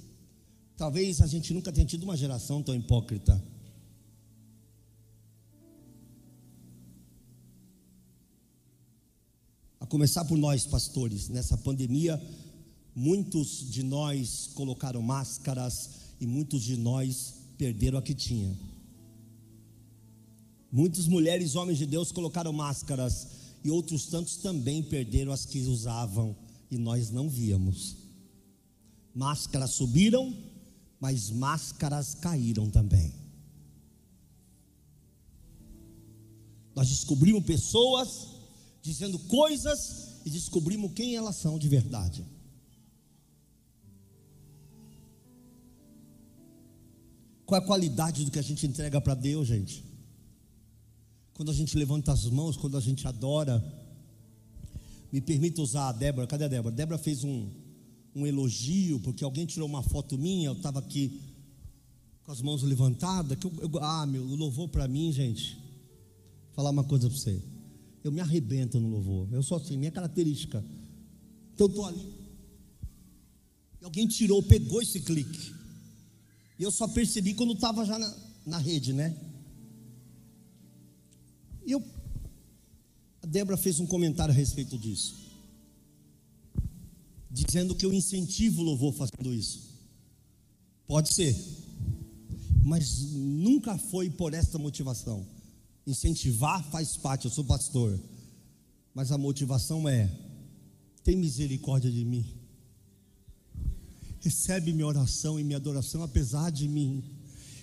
[0.76, 3.40] Talvez a gente nunca tenha tido uma geração tão hipócrita.
[9.88, 12.22] Começar por nós, pastores, nessa pandemia,
[12.94, 18.56] muitos de nós colocaram máscaras e muitos de nós perderam a que tinha.
[20.70, 23.26] Muitas mulheres, homens de Deus colocaram máscaras
[23.64, 26.36] e outros tantos também perderam as que usavam
[26.70, 27.96] e nós não víamos.
[29.14, 30.36] Máscaras subiram,
[31.00, 33.12] mas máscaras caíram também.
[36.74, 38.37] Nós descobrimos pessoas
[38.82, 42.24] dizendo coisas e descobrimos quem elas são de verdade.
[47.44, 49.84] Qual é a qualidade do que a gente entrega para Deus, gente?
[51.32, 53.64] Quando a gente levanta as mãos, quando a gente adora.
[55.10, 56.26] Me permita usar a Débora.
[56.26, 56.74] Cadê a Débora?
[56.74, 57.48] Débora fez um,
[58.14, 60.48] um elogio, porque alguém tirou uma foto minha.
[60.48, 61.22] Eu estava aqui
[62.22, 63.38] com as mãos levantadas.
[63.38, 65.54] Que eu, eu, ah, meu, louvor para mim, gente.
[65.54, 67.57] Vou falar uma coisa para você
[68.08, 69.28] eu me arrebento no louvor.
[69.30, 70.64] Eu sou assim, minha característica.
[71.54, 72.14] Então eu estou ali.
[73.80, 75.54] E alguém tirou, pegou esse clique.
[76.58, 78.16] E eu só percebi quando estava já na,
[78.46, 79.16] na rede, né?
[81.66, 81.84] E eu.
[83.22, 85.14] A Débora fez um comentário a respeito disso.
[87.30, 89.68] Dizendo que eu incentivo o louvor fazendo isso.
[90.86, 91.36] Pode ser.
[92.64, 95.26] Mas nunca foi por esta motivação.
[95.88, 97.98] Incentivar faz parte, eu sou pastor.
[98.94, 100.14] Mas a motivação é:
[101.02, 102.26] tem misericórdia de mim.
[104.20, 107.02] Recebe minha oração e minha adoração apesar de mim.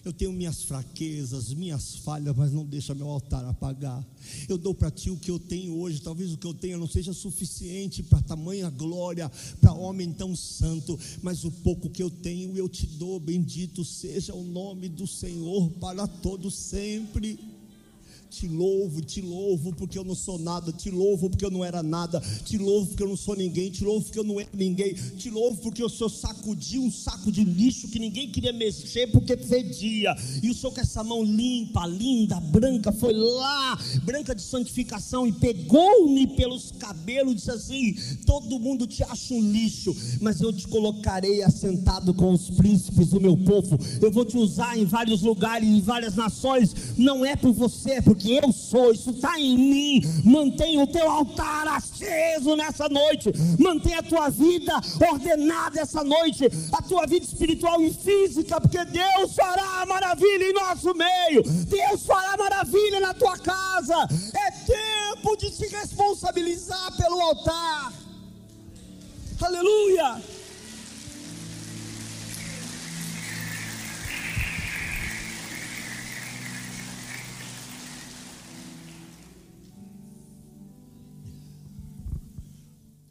[0.03, 4.03] Eu tenho minhas fraquezas, minhas falhas, mas não deixa meu altar apagar.
[4.49, 6.01] Eu dou para ti o que eu tenho hoje.
[6.01, 10.99] Talvez o que eu tenha não seja suficiente para tamanha glória, para homem tão santo,
[11.21, 13.19] mas o pouco que eu tenho eu te dou.
[13.19, 17.54] Bendito seja o nome do Senhor para todo sempre.
[18.29, 21.81] Te louvo, te louvo porque eu não sou nada, te louvo porque eu não era
[21.81, 24.93] nada, te louvo porque eu não sou ninguém, te louvo porque eu não era ninguém,
[24.93, 29.37] te louvo porque o Senhor sacudiu um saco de lixo que ninguém queria mexer porque
[29.37, 35.25] fedia, e o Senhor com essa mão limpa, linda, branca, foi lá, branca de santificação,
[35.25, 37.95] e pegou-me pelos cabelos e disse assim:
[38.25, 43.21] Todo mundo te acha um lixo, mas eu te colocarei assentado com os príncipes do
[43.21, 47.53] meu povo, eu vou te usar em vários lugares, em várias nações, não é por
[47.53, 50.01] você, é porque que eu sou, isso está em mim.
[50.23, 54.73] Mantenha o teu altar aceso nessa noite, mantenha a tua vida
[55.11, 60.91] ordenada essa noite, a tua vida espiritual e física, porque Deus fará maravilha em nosso
[60.95, 63.95] meio, Deus fará maravilha na tua casa.
[64.33, 67.93] É tempo de se responsabilizar pelo altar.
[69.39, 70.34] Aleluia!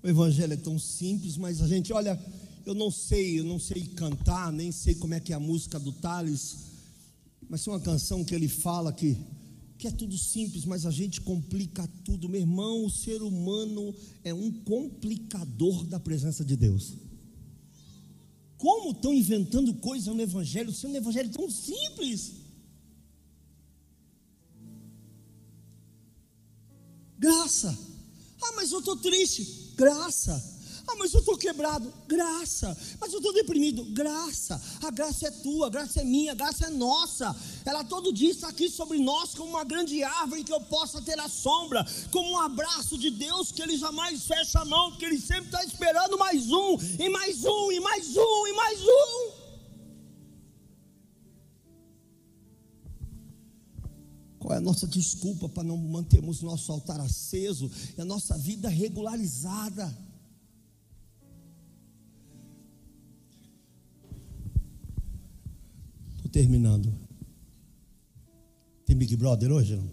[0.04, 2.22] O evangelho é tão simples, mas a gente, olha,
[2.66, 5.80] eu não sei, eu não sei cantar, nem sei como é que é a música
[5.80, 6.58] do Thales,
[7.48, 9.16] mas tem uma canção que ele fala que,
[9.78, 12.28] que é tudo simples, mas a gente complica tudo.
[12.28, 16.92] Meu irmão, o ser humano é um complicador da presença de Deus.
[18.58, 22.32] Como estão inventando coisas no Evangelho, sendo um Evangelho tão simples?
[27.18, 27.93] Graça.
[28.64, 30.42] Mas eu estou triste graça.
[30.88, 32.74] Ah, mas eu estou quebrado, graça.
[32.98, 34.58] Mas eu estou deprimido, graça.
[34.82, 37.36] A graça é tua, a graça é minha, a graça é nossa.
[37.62, 41.20] Ela todo dia está aqui sobre nós como uma grande árvore que eu possa ter
[41.20, 45.20] a sombra, como um abraço de Deus que Ele jamais fecha a mão, que Ele
[45.20, 49.33] sempre está esperando mais um, e mais um, e mais um, e mais um.
[54.44, 58.68] Qual é a nossa desculpa para não mantermos nosso altar aceso e a nossa vida
[58.68, 59.86] regularizada?
[66.16, 66.92] Estou terminando.
[68.84, 69.76] Tem Big Brother hoje?
[69.76, 69.90] Não?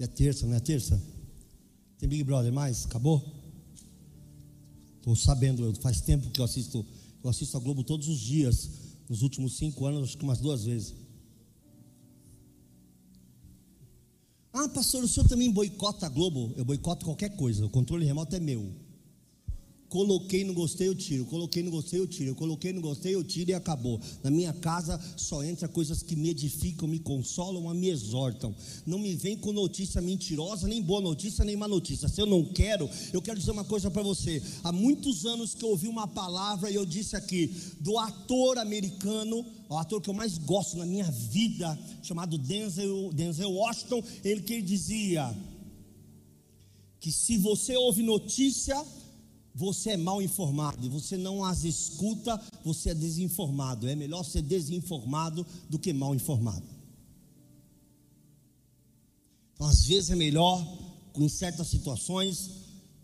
[0.00, 1.02] É terça, não é terça?
[1.96, 2.84] Tem Big Brother mais?
[2.84, 3.24] Acabou?
[4.98, 6.84] Estou sabendo, faz tempo que eu assisto,
[7.24, 8.68] eu assisto a Globo todos os dias,
[9.08, 11.05] nos últimos cinco anos, acho que umas duas vezes.
[14.58, 16.54] Ah, pastor, o senhor também boicota a Globo?
[16.56, 18.72] Eu boicoto qualquer coisa, o controle remoto é meu.
[19.88, 21.24] Coloquei, não gostei, eu tiro.
[21.26, 22.34] Coloquei, não gostei, eu tiro.
[22.34, 24.00] Coloquei, não gostei, eu tiro e acabou.
[24.22, 28.54] Na minha casa só entra coisas que me edificam, me consolam, me exortam.
[28.84, 32.08] Não me vem com notícia mentirosa, nem boa notícia, nem má notícia.
[32.08, 34.42] Se eu não quero, eu quero dizer uma coisa para você.
[34.64, 39.46] Há muitos anos que eu ouvi uma palavra e eu disse aqui do ator americano,
[39.68, 44.60] o ator que eu mais gosto na minha vida, chamado Denzel, Denzel Washington, ele que
[44.60, 45.32] dizia
[46.98, 48.84] que se você ouve notícia
[49.56, 53.88] você é mal informado você não as escuta, você é desinformado.
[53.88, 56.66] É melhor ser desinformado do que mal informado.
[59.54, 60.62] Então, às vezes é melhor,
[61.14, 62.50] em certas situações,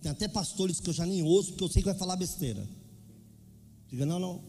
[0.02, 2.68] tem até pastores que eu já nem ouço, porque eu sei que vai falar besteira.
[3.88, 4.42] Diga, não, não.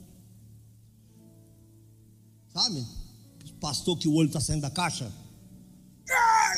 [2.53, 2.85] Sabe?
[3.61, 5.09] Pastor que o olho está saindo da caixa.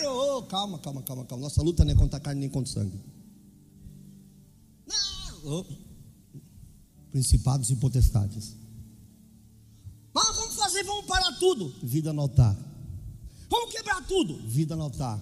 [0.08, 1.44] Oh, calma, calma, calma, calma.
[1.44, 3.15] Nossa luta não é contra a carne nem contra o sangue
[5.46, 5.66] oh,
[7.12, 8.56] principados e potestades.
[10.14, 11.74] Mas vamos fazer, vamos parar tudo.
[11.84, 12.58] Vida no altar.
[13.50, 14.38] Vamos quebrar tudo.
[14.48, 15.18] Vida no altar.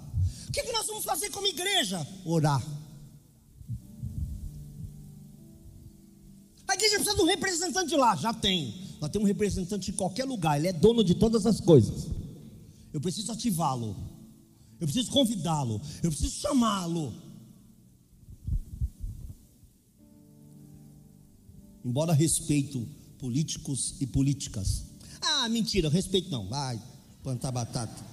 [0.48, 2.06] O que, que nós vamos fazer como igreja?
[2.26, 2.64] Orar.
[6.68, 8.16] A igreja precisa de um representante lá.
[8.16, 8.74] Já tem.
[9.00, 10.58] Nós temos um representante em qualquer lugar.
[10.58, 12.08] Ele é dono de todas as coisas.
[12.92, 13.96] Eu preciso ativá-lo.
[14.80, 15.82] Eu preciso convidá-lo.
[16.02, 17.14] Eu preciso chamá-lo.
[21.84, 24.86] Embora respeito políticos e políticas.
[25.22, 26.48] Ah, mentira, respeito não.
[26.48, 26.82] Vai
[27.22, 28.04] plantar batata.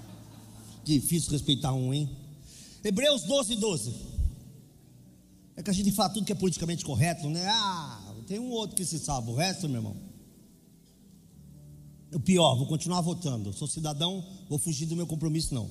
[0.84, 2.08] Difícil respeitar um, hein?
[2.82, 3.94] Hebreus 12, 12.
[5.56, 7.46] É que a gente fala tudo que é politicamente correto, né?
[7.48, 9.96] Ah, tem um outro que se salva, o resto, meu irmão.
[12.12, 13.52] O pior, vou continuar votando.
[13.52, 15.68] Sou cidadão, vou fugir do meu compromisso, não.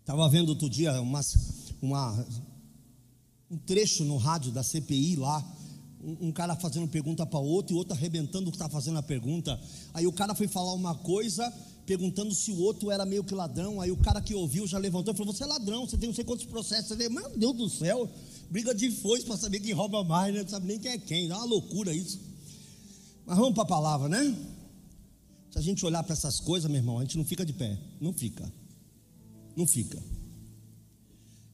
[0.00, 1.20] Estava vendo outro dia uma
[3.50, 5.44] um trecho no rádio da CPI lá,
[6.02, 9.02] um, um cara fazendo pergunta para outro e outro arrebentando o que está fazendo a
[9.02, 9.58] pergunta.
[9.94, 11.48] Aí o cara foi falar uma coisa,
[11.86, 13.80] perguntando se o outro era meio que ladrão.
[13.80, 16.14] Aí o cara que ouviu já levantou e falou: Você é ladrão, você tem não
[16.14, 16.88] sei quantos processos.
[16.88, 18.10] Você meu Deus do céu,
[18.50, 20.42] briga de foice para saber quem rouba mais, né?
[20.42, 22.18] não sabe nem quem é quem, dá uma loucura isso.
[23.24, 24.36] Mas vamos para a palavra, né?
[25.50, 27.78] Se a gente olhar para essas coisas, meu irmão, a gente não fica de pé,
[28.00, 28.52] não fica,
[29.56, 30.02] não fica.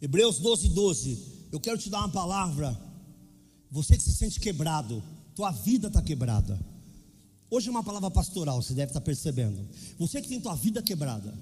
[0.00, 2.76] Hebreus 12, 12 eu quero te dar uma palavra.
[3.70, 5.02] Você que se sente quebrado,
[5.34, 6.58] tua vida está quebrada.
[7.50, 9.68] Hoje é uma palavra pastoral, você deve estar tá percebendo.
[9.98, 11.38] Você que tem tua vida quebrada,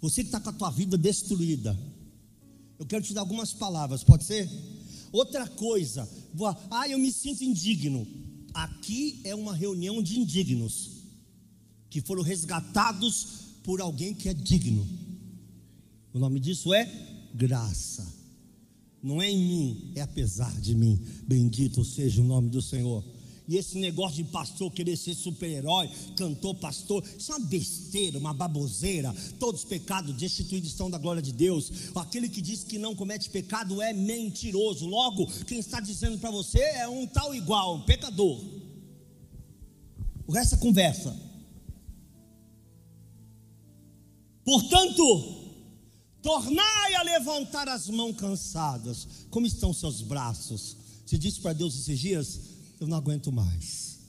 [0.00, 1.78] você que está com a tua vida destruída,
[2.78, 4.50] eu quero te dar algumas palavras, pode ser?
[5.12, 6.08] Outra coisa,
[6.70, 8.06] ah, eu me sinto indigno.
[8.54, 11.02] Aqui é uma reunião de indignos
[11.90, 13.26] que foram resgatados
[13.62, 14.86] por alguém que é digno.
[16.14, 16.90] O nome disso é
[17.34, 18.15] graça.
[19.06, 21.00] Não é em mim, é apesar de mim.
[21.28, 23.04] Bendito seja o nome do Senhor.
[23.46, 28.34] E esse negócio de pastor querer ser super-herói, cantor, pastor, isso é uma besteira, uma
[28.34, 29.14] baboseira.
[29.38, 31.70] Todos os pecados destituídos estão da glória de Deus.
[31.94, 34.86] Aquele que diz que não comete pecado é mentiroso.
[34.86, 38.44] Logo, quem está dizendo para você é um tal igual, um pecador.
[40.26, 41.16] O resto é conversa.
[44.44, 45.45] Portanto,
[46.26, 49.06] tornai a levantar as mãos cansadas.
[49.30, 50.76] Como estão seus braços?
[51.06, 52.40] Você disse para Deus esses dias:
[52.80, 54.00] Eu não aguento mais.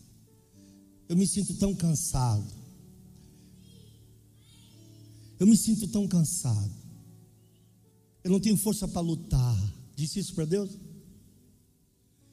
[1.07, 2.51] Eu me sinto tão cansado.
[5.39, 6.73] Eu me sinto tão cansado.
[8.23, 9.73] Eu não tenho força para lutar.
[9.95, 10.71] Disse isso para Deus?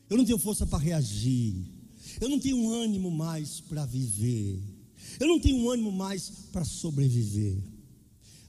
[0.09, 1.63] Eu não tenho força para reagir.
[2.23, 4.63] Eu não tenho ânimo mais para viver.
[5.21, 7.74] Eu não tenho ânimo mais para sobreviver.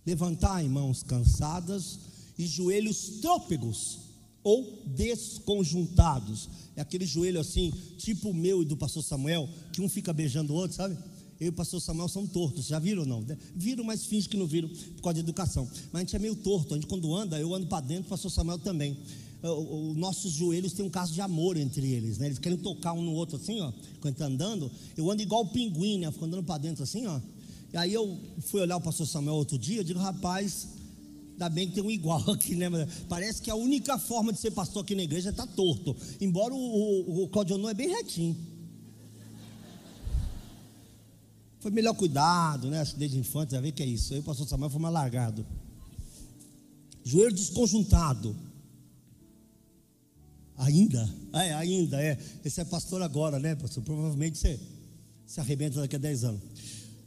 [0.05, 1.99] Levantai mãos cansadas
[2.37, 3.99] e joelhos trôpegos
[4.43, 6.49] ou desconjuntados.
[6.75, 10.53] É aquele joelho assim, tipo o meu e do pastor Samuel, que um fica beijando
[10.53, 10.95] o outro, sabe?
[11.39, 13.25] Eu e o pastor Samuel são tortos, já viram ou não?
[13.55, 15.67] Viram, mas finge que não viram por causa de educação.
[15.91, 18.09] Mas a gente é meio torto, a gente quando anda, eu ando para dentro, o
[18.09, 18.97] pastor Samuel também.
[19.41, 22.27] Os nossos joelhos têm um caso de amor entre eles, né?
[22.27, 24.71] Eles querem tocar um no outro assim, ó, quando está andando.
[24.95, 26.11] Eu ando igual o pinguim, né?
[26.11, 27.19] Fico andando para dentro assim, ó.
[27.73, 30.67] E aí eu fui olhar o pastor Samuel outro dia, eu digo, rapaz,
[31.33, 32.67] ainda bem que tem um igual aqui, né?
[33.09, 35.95] Parece que a única forma de ser pastor aqui na igreja é estar tá torto.
[36.21, 38.35] Embora o, o, o Claudio é bem retinho.
[41.59, 42.83] Foi melhor cuidado, né?
[42.95, 44.13] Desde infante, já vê que é isso.
[44.13, 45.45] Aí o pastor Samuel foi mais largado.
[47.03, 48.35] Joelho desconjuntado.
[50.57, 51.09] Ainda?
[51.33, 52.17] É, ainda, é.
[52.43, 53.83] Esse é pastor agora, né, pastor?
[53.83, 54.59] Provavelmente você
[55.25, 56.41] se arrebenta daqui a 10 anos.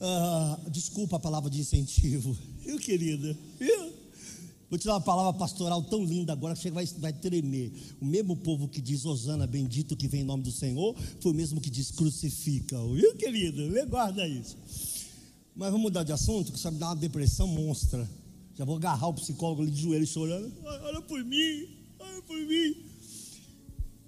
[0.00, 2.36] Ah, desculpa a palavra de incentivo.
[2.64, 3.92] Eu, querida, eu,
[4.70, 7.72] vou te dar uma palavra pastoral tão linda agora que você vai, vai tremer.
[8.00, 11.34] O mesmo povo que diz Osana, bendito que vem em nome do Senhor, foi o
[11.34, 12.76] mesmo que diz crucifica.
[12.94, 13.86] Viu, querida?
[13.86, 14.56] Guarda isso.
[15.54, 18.08] Mas vamos mudar de assunto, que isso me dá uma depressão monstra.
[18.54, 20.52] Já vou agarrar o psicólogo ali de joelho chorando.
[20.64, 21.68] Olha por mim,
[21.98, 22.76] olha por mim.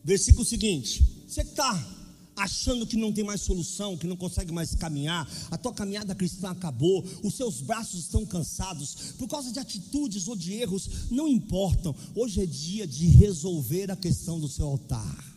[0.04, 1.99] Versículo seguinte: você está
[2.40, 6.50] achando que não tem mais solução, que não consegue mais caminhar, a tua caminhada cristã
[6.50, 11.94] acabou, os seus braços estão cansados, por causa de atitudes ou de erros, não importam.
[12.14, 15.30] Hoje é dia de resolver a questão do seu altar.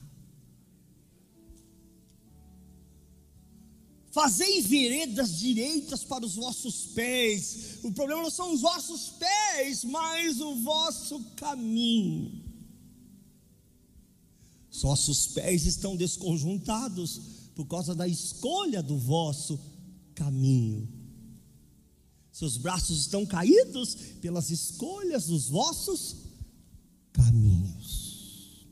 [4.12, 7.80] Fazei veredas direitas para os vossos pés.
[7.84, 12.53] O problema não são os vossos pés, mas o vosso caminho.
[14.82, 17.22] Vossos pés estão desconjuntados
[17.56, 19.60] por causa da escolha do vosso
[20.14, 20.90] caminho.
[22.32, 26.16] Seus braços estão caídos pelas escolhas dos vossos
[27.14, 28.68] caminhos.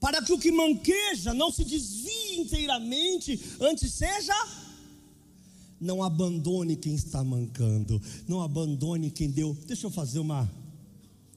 [0.00, 4.34] Para que o que manqueja não se desvie inteiramente, antes seja
[5.80, 9.56] não abandone quem está mancando, não abandone quem deu.
[9.66, 10.50] Deixa eu fazer uma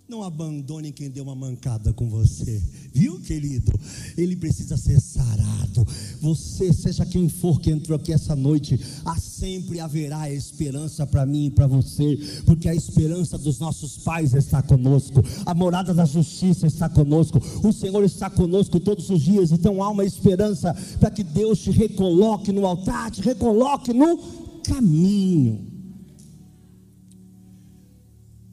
[0.10, 2.62] não abandone quem deu uma mancada com você,
[2.94, 3.78] viu, querido?
[4.18, 5.86] Ele precisa ser sarado.
[6.22, 11.48] Você, seja quem for que entrou aqui essa noite, há sempre haverá esperança para mim
[11.48, 16.68] e para você, porque a esperança dos nossos pais está conosco, a morada da justiça
[16.68, 21.24] está conosco, o Senhor está conosco todos os dias, então há uma esperança para que
[21.24, 24.18] Deus te recoloque no altar, te recoloque no
[24.64, 25.68] caminho.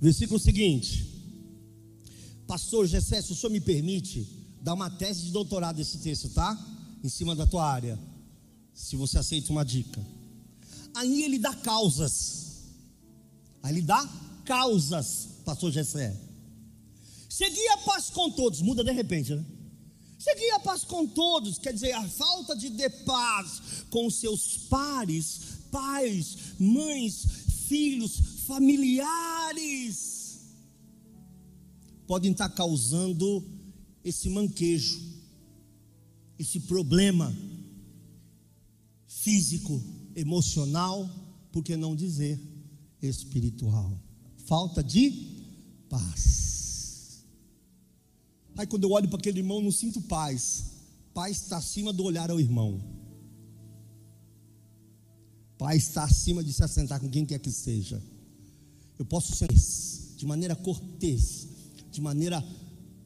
[0.00, 1.13] Versículo seguinte.
[2.46, 4.26] Pastor Gessé, se o senhor me permite
[4.60, 6.58] dar uma tese de doutorado desse texto, tá?
[7.02, 7.98] Em cima da tua área.
[8.72, 10.04] Se você aceita uma dica.
[10.94, 12.64] Aí ele dá causas.
[13.62, 14.08] Aí ele dá
[14.44, 16.14] causas, pastor Gessé.
[17.28, 19.44] Segui a paz com todos, muda de repente, né?
[20.18, 25.40] Segui a paz com todos, quer dizer, a falta de, de paz com seus pares,
[25.70, 27.26] pais, mães,
[27.68, 28.16] filhos,
[28.46, 30.13] familiares
[32.06, 33.44] podem estar causando
[34.04, 35.00] esse manquejo,
[36.38, 37.34] esse problema
[39.06, 39.82] físico,
[40.14, 41.08] emocional,
[41.50, 42.38] por que não dizer
[43.00, 43.98] espiritual?
[44.44, 45.12] Falta de
[45.88, 47.24] paz.
[48.56, 50.64] Aí quando eu olho para aquele irmão, não sinto paz.
[51.12, 52.80] Paz está acima do olhar ao irmão.
[55.56, 58.02] Paz está acima de se assentar com quem quer que seja.
[58.98, 61.48] Eu posso ser de maneira cortês,
[61.94, 62.44] de maneira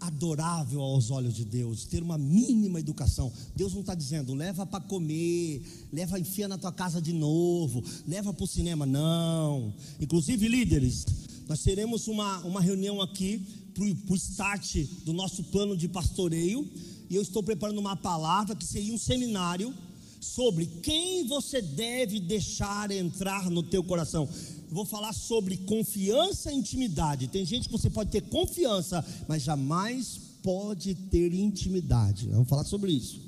[0.01, 3.33] adorável aos olhos de Deus, ter uma mínima educação.
[3.55, 5.63] Deus não está dizendo, leva para comer,
[5.93, 8.87] leva enfia na tua casa de novo, leva para o cinema.
[8.87, 9.75] Não.
[10.01, 11.05] Inclusive, líderes,
[11.49, 13.39] nós teremos uma, uma reunião aqui
[13.75, 16.69] para o start do nosso plano de pastoreio.
[17.11, 19.75] E eu estou preparando uma palavra que seria um seminário
[20.21, 24.29] sobre quem você deve deixar entrar no teu coração.
[24.71, 27.29] Vou falar sobre confiança e intimidade.
[27.29, 32.29] Tem gente que você pode ter confiança, mas jamais pode ter intimidade.
[32.29, 33.21] Vamos falar sobre isso.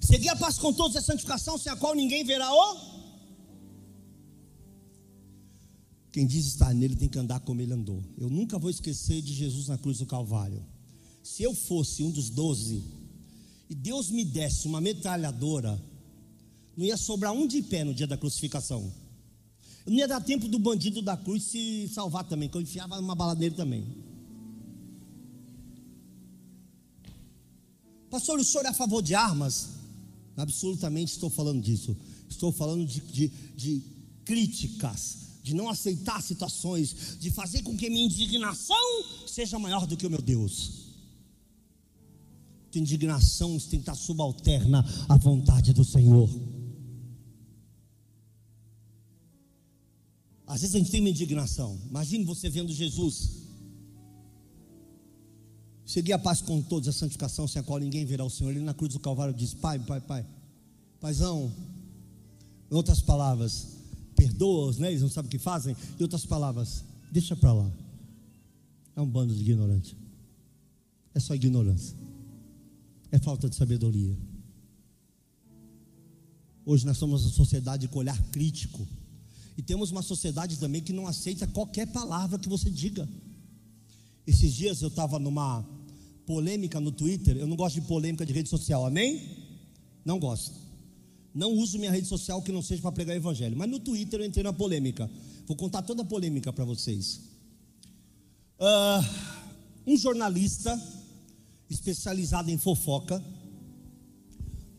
[0.00, 2.90] Seguir a paz com todos é santificação, sem a qual ninguém verá o.
[6.12, 8.02] Quem diz estar nele tem que andar como ele andou.
[8.18, 10.64] Eu nunca vou esquecer de Jesus na cruz do Calvário.
[11.22, 12.82] Se eu fosse um dos doze
[13.68, 15.80] e Deus me desse uma metralhadora,
[16.76, 18.92] não ia sobrar um de pé no dia da crucificação.
[19.86, 23.14] Não ia dar tempo do bandido da cruz se salvar também, que eu enfiava uma
[23.14, 23.84] bala nele também.
[28.10, 29.70] Pastor, o senhor é a favor de armas?
[30.36, 31.96] Absolutamente estou falando disso.
[32.28, 33.82] Estou falando de, de, de
[34.24, 38.76] críticas, de não aceitar situações, de fazer com que minha indignação
[39.26, 40.90] seja maior do que o meu Deus.
[42.70, 46.28] Tua indignação estar subalterna à vontade do Senhor.
[50.52, 51.78] Às vezes a gente tem uma indignação.
[51.88, 53.38] Imagine você vendo Jesus.
[55.86, 58.50] Segui a paz com todos, a santificação sem a qual ninguém verá o Senhor.
[58.50, 60.26] Ele na cruz do Calvário diz: Pai, Pai, Pai,
[61.00, 61.52] Paizão.
[62.70, 63.68] Em outras palavras,
[64.16, 64.90] perdoa-os, né?
[64.90, 65.76] Eles não sabem o que fazem.
[65.98, 67.70] Em outras palavras, deixa para lá.
[68.96, 69.96] É um bando de ignorante.
[71.14, 72.00] É só ignorância
[73.10, 74.16] é falta de sabedoria.
[76.64, 78.86] Hoje nós somos uma sociedade com olhar crítico.
[79.60, 83.06] E temos uma sociedade também que não aceita qualquer palavra que você diga.
[84.26, 85.62] Esses dias eu estava numa
[86.24, 87.36] polêmica no Twitter.
[87.36, 89.20] Eu não gosto de polêmica de rede social, amém?
[90.02, 90.54] Não gosto.
[91.34, 93.54] Não uso minha rede social que não seja para pregar o evangelho.
[93.54, 95.10] Mas no Twitter eu entrei na polêmica.
[95.46, 97.20] Vou contar toda a polêmica para vocês.
[98.58, 99.04] Uh,
[99.86, 100.74] um jornalista
[101.68, 103.22] especializada em fofoca,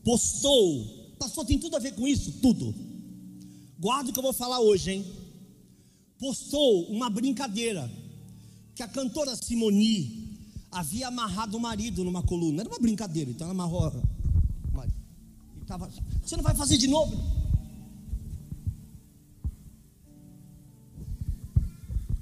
[0.03, 2.31] postou, pastor, tem tudo a ver com isso?
[2.41, 2.90] Tudo.
[3.81, 5.05] Guarda o que eu vou falar hoje, hein?
[6.19, 7.91] Postou uma brincadeira
[8.75, 10.37] que a cantora Simoni
[10.71, 12.61] havia amarrado o marido numa coluna.
[12.61, 13.91] Era uma brincadeira, então ela amarrou
[14.71, 14.95] o marido.
[15.65, 15.89] Tava,
[16.23, 17.17] Você não vai fazer de novo?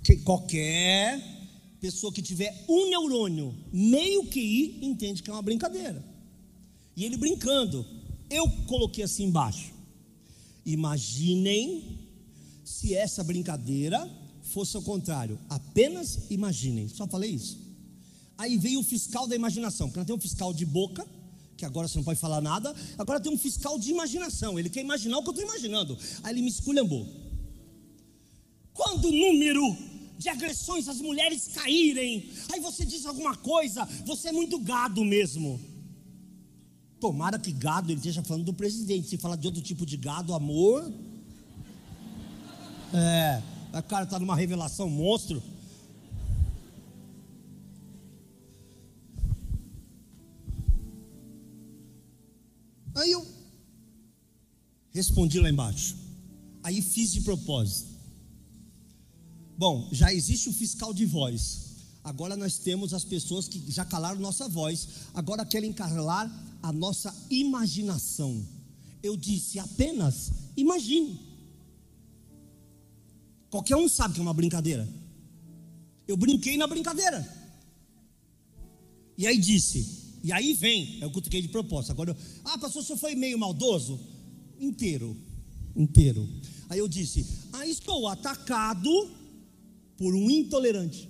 [0.02, 1.22] Que qualquer
[1.82, 6.02] pessoa que tiver um neurônio, meio QI, entende que é uma brincadeira.
[6.96, 7.86] E ele brincando,
[8.30, 9.79] eu coloquei assim embaixo.
[10.66, 12.00] Imaginem
[12.64, 14.10] se essa brincadeira
[14.44, 15.40] fosse ao contrário.
[15.50, 16.88] Apenas imaginem.
[16.88, 17.58] Só falei isso.
[18.38, 21.06] Aí veio o fiscal da imaginação, porque tem um fiscal de boca,
[21.58, 22.74] que agora você não pode falar nada.
[22.98, 24.58] Agora tem um fiscal de imaginação.
[24.58, 25.98] Ele quer imaginar o que eu estou imaginando.
[26.24, 27.06] Aí ele me esculhambou.
[28.74, 29.78] Quando o número
[30.20, 32.30] de agressões às mulheres caírem.
[32.52, 35.60] Aí você diz alguma coisa, você é muito gado mesmo.
[37.00, 39.08] Tomara que gado ele esteja falando do presidente.
[39.08, 40.92] Se falar de outro tipo de gado, amor.
[42.94, 43.42] É,
[43.78, 45.42] o cara está numa revelação monstro.
[52.96, 53.26] Aí eu
[54.92, 55.96] respondi lá embaixo.
[56.62, 57.90] Aí fiz de propósito.
[59.58, 61.70] Bom, já existe o fiscal de voz.
[62.04, 66.30] Agora nós temos as pessoas que já calaram nossa voz, agora querem calar
[66.62, 68.46] a nossa imaginação.
[69.02, 71.20] Eu disse apenas imagine.
[73.50, 74.88] Qualquer um sabe que é uma brincadeira.
[76.08, 77.38] Eu brinquei na brincadeira.
[79.18, 81.92] E aí disse, e aí vem, eu cutuquei de propósito.
[81.92, 84.00] Agora, eu, ah, pastor, você foi meio maldoso?
[84.60, 85.16] Inteiro,
[85.76, 86.28] inteiro.
[86.70, 88.90] Aí eu disse, ah, estou atacado
[89.98, 91.10] por um intolerante,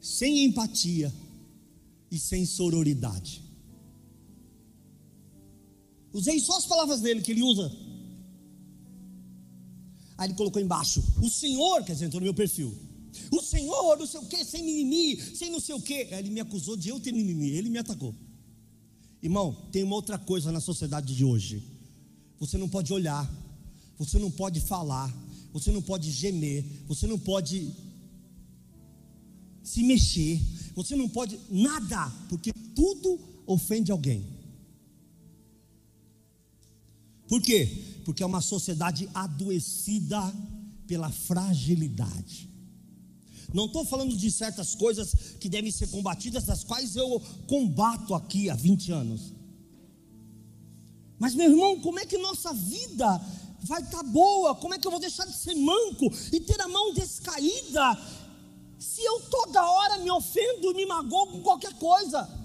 [0.00, 1.12] sem empatia
[2.10, 3.42] e sem sororidade.
[6.12, 7.70] Usei só as palavras dele que ele usa.
[10.16, 12.76] Aí ele colocou embaixo: O Senhor, quer dizer, entrou no meu perfil.
[13.30, 16.02] O Senhor, não sei o que, sem mimimi, sem não sei o que.
[16.14, 18.14] Aí ele me acusou de eu ter mimimi, ele me atacou.
[19.22, 21.62] Irmão, tem uma outra coisa na sociedade de hoje.
[22.38, 23.28] Você não pode olhar,
[23.98, 25.12] você não pode falar,
[25.52, 27.72] você não pode gemer, você não pode
[29.62, 30.40] se mexer,
[30.74, 34.37] você não pode nada, porque tudo ofende alguém.
[37.28, 38.00] Por quê?
[38.04, 40.20] Porque é uma sociedade adoecida
[40.86, 42.48] pela fragilidade.
[43.52, 48.50] Não estou falando de certas coisas que devem ser combatidas, das quais eu combato aqui
[48.50, 49.34] há 20 anos.
[51.18, 53.20] Mas, meu irmão, como é que nossa vida
[53.64, 54.54] vai estar tá boa?
[54.54, 57.98] Como é que eu vou deixar de ser manco e ter a mão descaída
[58.78, 62.37] se eu toda hora me ofendo, me magoo com qualquer coisa?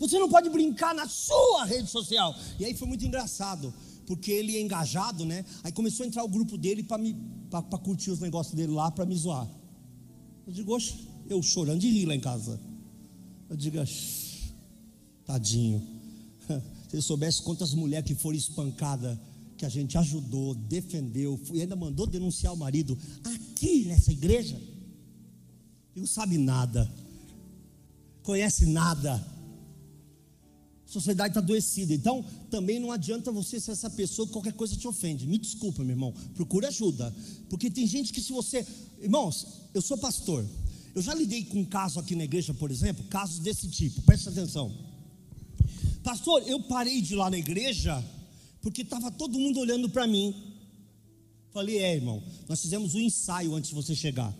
[0.00, 2.34] Você não pode brincar na sua rede social.
[2.58, 3.72] E aí foi muito engraçado,
[4.06, 5.44] porque ele é engajado, né?
[5.62, 9.14] Aí começou a entrar o grupo dele para curtir os negócios dele lá, para me
[9.14, 9.46] zoar.
[10.46, 12.58] Eu digo, oxe, eu chorando de rir lá em casa.
[13.50, 13.76] Eu digo,
[15.26, 15.86] tadinho.
[16.88, 19.18] Se ele soubesse quantas mulheres que foram espancadas,
[19.58, 24.56] que a gente ajudou, defendeu, e ainda mandou denunciar o marido aqui nessa igreja.
[24.56, 26.90] Ele não sabe nada,
[28.22, 29.22] conhece nada
[30.90, 31.94] sociedade está adoecida.
[31.94, 35.26] Então, também não adianta você ser essa pessoa que qualquer coisa te ofende.
[35.26, 36.12] Me desculpa, meu irmão.
[36.34, 37.14] Procure ajuda.
[37.48, 38.66] Porque tem gente que, se você.
[39.00, 40.44] Irmãos, eu sou pastor.
[40.94, 44.02] Eu já lidei com um caso aqui na igreja, por exemplo, casos desse tipo.
[44.02, 44.72] Preste atenção.
[46.02, 48.04] Pastor, eu parei de ir lá na igreja
[48.60, 50.34] porque estava todo mundo olhando para mim.
[51.52, 54.36] Falei, é, irmão, nós fizemos um ensaio antes de você chegar.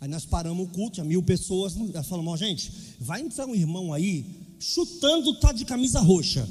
[0.00, 1.74] Aí nós paramos o culto, tinha mil pessoas.
[1.74, 2.70] Nós falamos, gente,
[3.00, 6.48] vai entrar um irmão aí chutando tá de camisa roxa.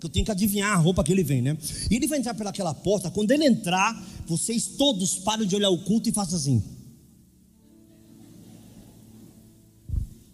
[0.00, 1.58] Que eu tenho que adivinhar a roupa que ele vem, né?
[1.90, 3.10] E ele vai entrar pelaquela porta.
[3.10, 6.62] Quando ele entrar, vocês todos param de olhar o culto e façam assim.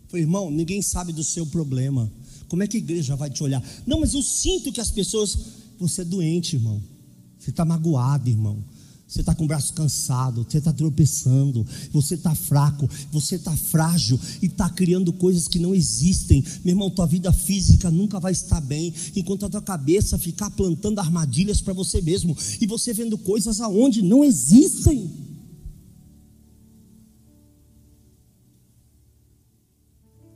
[0.09, 2.13] Falei, irmão, ninguém sabe do seu problema.
[2.47, 3.63] Como é que a igreja vai te olhar?
[3.87, 5.37] Não, mas eu sinto que as pessoas.
[5.79, 6.81] Você é doente, irmão.
[7.39, 8.63] Você está magoado, irmão.
[9.15, 14.19] Você está com o braço cansado, você está tropeçando, você está fraco, você está frágil
[14.43, 16.43] e está criando coisas que não existem.
[16.65, 20.99] Meu irmão, tua vida física nunca vai estar bem enquanto a tua cabeça ficar plantando
[20.99, 25.09] armadilhas para você mesmo e você vendo coisas aonde não existem.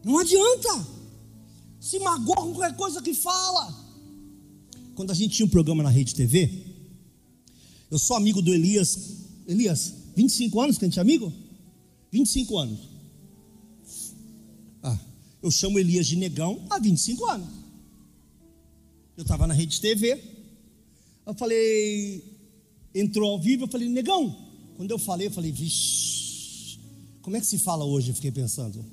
[0.05, 0.87] Não adianta.
[1.81, 3.75] Se magoa com qualquer coisa que fala.
[4.95, 6.68] Quando a gente tinha um programa na Rede TV,
[7.91, 9.17] eu sou amigo do Elias.
[9.47, 11.33] Elias, 25 anos que a gente é amigo?
[12.11, 12.81] 25 anos.
[14.83, 14.99] Ah,
[15.43, 17.49] eu chamo Elias de negão há 25 anos.
[19.17, 20.23] Eu estava na rede TV.
[21.27, 22.25] Eu falei,
[22.95, 24.37] entrou ao vivo, eu falei, negão.
[24.77, 26.79] Quando eu falei, eu falei, vixe,
[27.21, 28.11] como é que se fala hoje?
[28.11, 28.85] Eu fiquei pensando.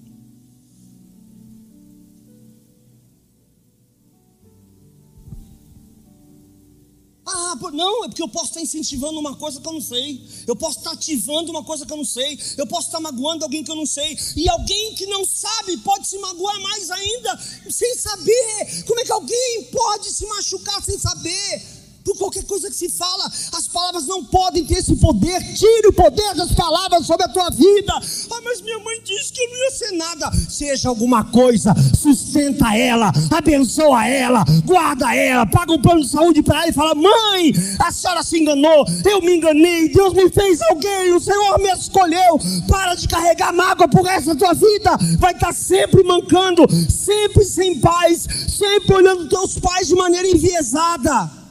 [7.72, 10.80] Não, é porque eu posso estar incentivando uma coisa que eu não sei, eu posso
[10.80, 13.76] estar ativando uma coisa que eu não sei, eu posso estar magoando alguém que eu
[13.76, 17.40] não sei, e alguém que não sabe pode se magoar mais ainda,
[17.70, 18.84] sem saber.
[18.86, 21.75] Como é que alguém pode se machucar sem saber?
[22.06, 23.26] Por qualquer coisa que se fala.
[23.52, 25.42] As palavras não podem ter esse poder.
[25.56, 27.94] Tire o poder das palavras sobre a tua vida.
[28.32, 30.32] Ah, mas minha mãe disse que eu não ia ser nada.
[30.48, 36.62] Seja alguma coisa, sustenta ela, abençoa ela, guarda ela, paga um plano de saúde para
[36.62, 41.12] ela e fala: Mãe, a senhora se enganou, eu me enganei, Deus me fez alguém,
[41.14, 42.40] o Senhor me escolheu.
[42.68, 44.96] Para de carregar mágoa por essa tua vida.
[45.18, 51.45] Vai estar sempre mancando, sempre sem paz, sempre olhando teus pais de maneira enviesada.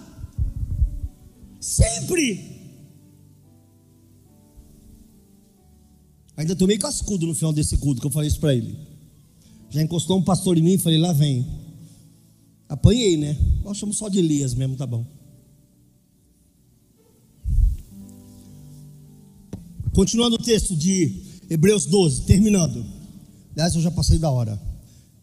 [1.64, 2.60] Sempre.
[6.36, 8.76] Ainda tomei cascudo no final desse culto que eu falei isso para ele.
[9.70, 11.46] Já encostou um pastor em mim e falei, lá vem.
[12.68, 13.38] Apanhei, né?
[13.64, 15.06] Nós chamamos só de Elias mesmo, tá bom.
[19.94, 22.84] Continuando o texto de Hebreus 12, terminando.
[23.54, 24.60] Aliás, eu já passei da hora.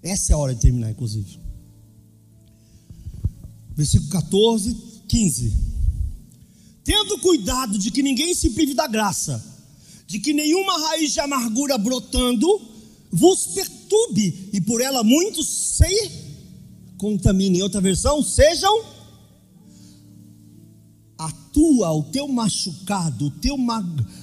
[0.01, 1.37] Essa é a hora de terminar, inclusive.
[3.75, 4.75] Versículo 14,
[5.07, 5.70] 15
[6.83, 9.43] tendo cuidado de que ninguém se prive da graça,
[10.07, 12.61] de que nenhuma raiz de amargura brotando
[13.11, 16.11] vos perturbe e por ela muitos se
[16.97, 17.61] contaminem.
[17.61, 18.83] Outra versão, sejam
[21.17, 23.55] a tua, o teu machucado, o teu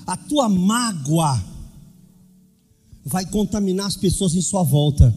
[0.07, 1.45] a tua mágoa
[3.05, 5.15] vai contaminar as pessoas em sua volta.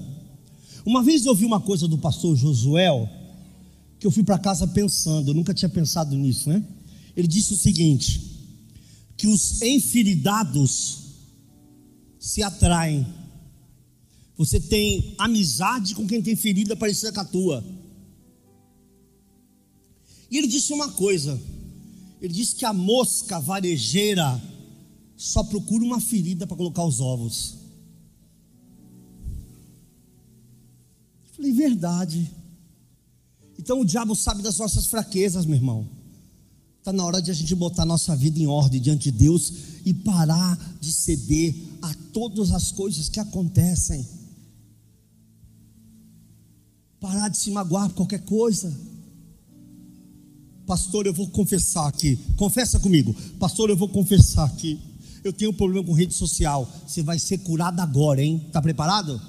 [0.86, 3.10] Uma vez eu ouvi uma coisa do pastor Josuel,
[4.00, 6.64] que eu fui para casa pensando, eu nunca tinha pensado nisso, né?
[7.16, 8.22] Ele disse o seguinte:
[9.18, 10.99] que os enferidados
[12.20, 13.05] se atraem.
[14.38, 17.64] Você tem amizade com quem tem ferida parecida com a tua.
[20.30, 21.39] E ele disse uma coisa:
[22.22, 24.41] ele disse que a mosca varejeira
[25.18, 27.57] só procura uma ferida para colocar os ovos.
[31.28, 32.32] Eu falei, verdade.
[33.59, 36.01] Então o diabo sabe das nossas fraquezas, meu irmão.
[36.82, 39.53] Está na hora de a gente botar nossa vida em ordem diante de Deus
[39.86, 44.03] e parar de ceder a todas as coisas que acontecem.
[46.99, 48.75] Parar de se magoar por qualquer coisa.
[50.65, 52.17] Pastor, eu vou confessar aqui.
[52.36, 53.13] Confessa comigo.
[53.38, 54.79] Pastor, eu vou confessar aqui.
[55.23, 56.67] Eu tenho um problema com rede social.
[56.88, 58.41] Você vai ser curado agora, hein?
[58.47, 59.21] Está preparado?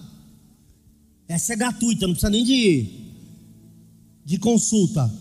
[1.28, 3.10] Essa é gratuita, não precisa nem de,
[4.24, 5.12] de consulta.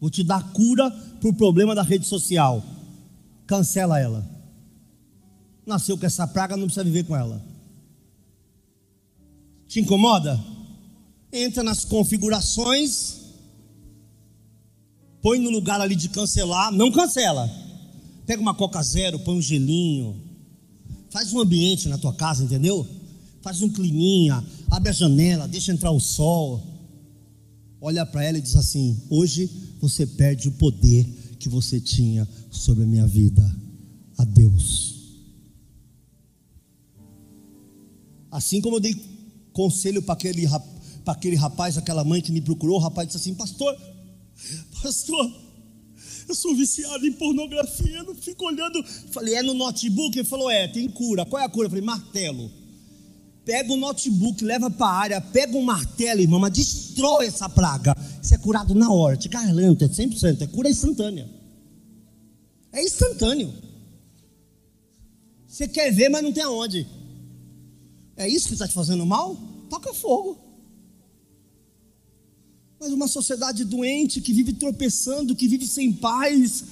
[0.00, 0.90] Vou te dar cura
[1.20, 2.62] por problema da rede social.
[3.46, 4.28] Cancela ela.
[5.66, 7.44] Nasceu com essa praga, não precisa viver com ela.
[9.66, 10.42] Te incomoda?
[11.30, 13.16] Entra nas configurações,
[15.20, 17.50] põe no lugar ali de cancelar, não cancela.
[18.24, 20.22] Pega uma Coca Zero, põe um gelinho,
[21.10, 22.86] faz um ambiente na tua casa, entendeu?
[23.42, 26.62] Faz um climinha, abre a janela, deixa entrar o sol.
[27.80, 29.50] Olha para ela e diz assim: Hoje
[29.80, 31.04] você perde o poder
[31.38, 33.42] que você tinha sobre a minha vida.
[34.16, 34.96] A Deus.
[38.30, 38.96] Assim como eu dei
[39.52, 40.44] conselho para aquele,
[41.06, 43.76] aquele rapaz, aquela mãe que me procurou, o rapaz disse assim: Pastor,
[44.82, 45.32] pastor,
[46.28, 48.84] eu sou viciado em pornografia, eu não fico olhando.
[49.10, 50.18] Falei, é no notebook?
[50.18, 51.24] Ele falou, é, tem cura.
[51.24, 51.66] Qual é a cura?
[51.66, 52.50] Eu falei, martelo.
[53.48, 57.96] Pega o notebook, leva para a área, pega um martelo, irmão, mas destrói essa praga.
[58.22, 61.26] Isso é curado na hora, te garanto, é 100%, é cura instantânea.
[62.70, 63.50] É instantâneo.
[65.46, 66.86] Você quer ver, mas não tem aonde.
[68.18, 69.34] É isso que está te fazendo mal?
[69.70, 70.38] Toca fogo.
[72.78, 76.64] Mas uma sociedade doente que vive tropeçando, que vive sem paz,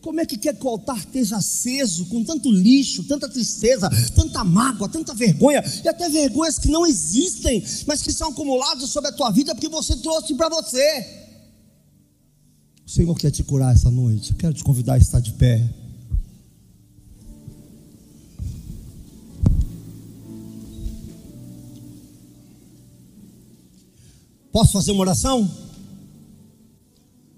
[0.00, 4.42] como é que quer que o altar esteja aceso com tanto lixo, tanta tristeza, tanta
[4.42, 9.12] mágoa, tanta vergonha e até vergonhas que não existem, mas que são acumuladas sobre a
[9.12, 11.20] tua vida porque você trouxe para você?
[12.86, 14.32] O Senhor quer te curar essa noite.
[14.32, 15.68] Eu quero te convidar a estar de pé.
[24.50, 25.48] Posso fazer uma oração?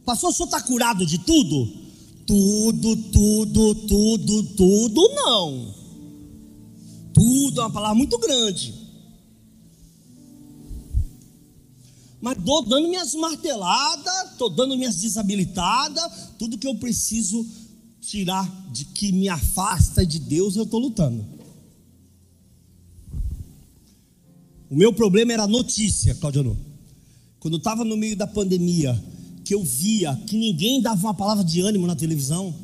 [0.04, 1.81] Pastor, o senhor está curado de tudo?
[2.26, 5.74] Tudo, tudo, tudo, tudo não.
[7.12, 8.74] Tudo é uma palavra muito grande.
[12.20, 17.44] Mas estou dando minhas marteladas, estou dando minhas desabilitadas, tudo que eu preciso
[18.00, 21.26] tirar de que me afasta de Deus, eu estou lutando.
[24.70, 26.56] O meu problema era notícia, Claudio.
[27.40, 29.02] Quando eu estava no meio da pandemia,
[29.44, 32.54] que eu via que ninguém dava uma palavra de ânimo na televisão.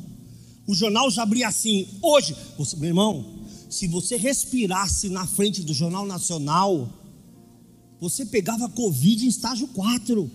[0.67, 3.25] O jornal já abria assim, hoje, você, meu irmão,
[3.69, 6.89] se você respirasse na frente do Jornal Nacional,
[7.99, 10.31] você pegava Covid em estágio 4.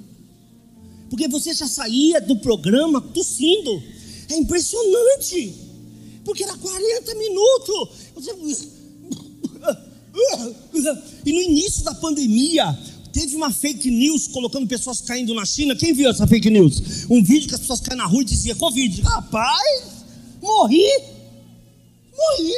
[1.09, 3.82] Porque você já saía do programa tossindo.
[4.28, 5.55] É impressionante.
[6.24, 7.88] Porque era 40 minutos.
[8.14, 8.68] Você...
[11.24, 12.78] E no início da pandemia,
[13.15, 15.77] Teve uma fake news colocando pessoas caindo na China.
[15.77, 17.07] Quem viu essa fake news?
[17.09, 19.03] Um vídeo que as pessoas caem na rua e dizia Covid.
[19.03, 20.05] Rapaz,
[20.43, 20.85] morri.
[22.12, 22.53] Morri.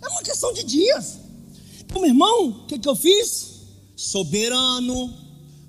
[0.00, 1.18] É uma questão de dias.
[1.80, 3.62] Então, meu irmão, o que, que eu fiz?
[3.96, 5.12] Soberano,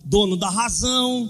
[0.06, 1.28] dono da razão.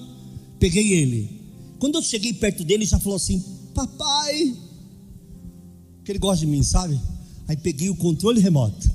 [0.59, 1.41] Peguei ele.
[1.79, 3.41] Quando eu cheguei perto dele, ele já falou assim:
[3.73, 4.57] Papai.
[6.03, 6.99] Que ele gosta de mim, sabe?
[7.47, 8.91] Aí peguei o controle remoto.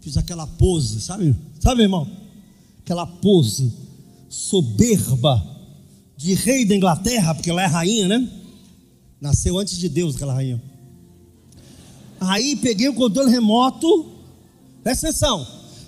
[0.00, 1.34] Fiz aquela pose, sabe?
[1.58, 2.23] Sabe, irmão?
[2.84, 3.72] Aquela pose
[4.28, 5.42] soberba
[6.18, 8.30] de rei da Inglaterra, porque ela é rainha, né?
[9.18, 10.62] Nasceu antes de Deus aquela rainha.
[12.20, 14.12] Aí peguei o controle remoto,
[14.82, 15.46] presta atenção.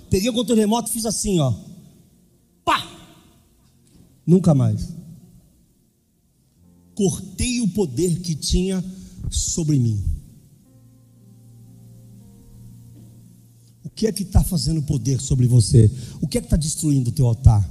[0.09, 1.53] Peguei o controle remoto e fiz assim, ó.
[2.65, 2.87] Pá!
[4.25, 4.91] Nunca mais.
[6.95, 8.83] Cortei o poder que tinha
[9.29, 10.03] sobre mim.
[13.97, 15.89] Que é que está fazendo poder sobre você?
[16.21, 17.67] O que é que está destruindo o teu altar?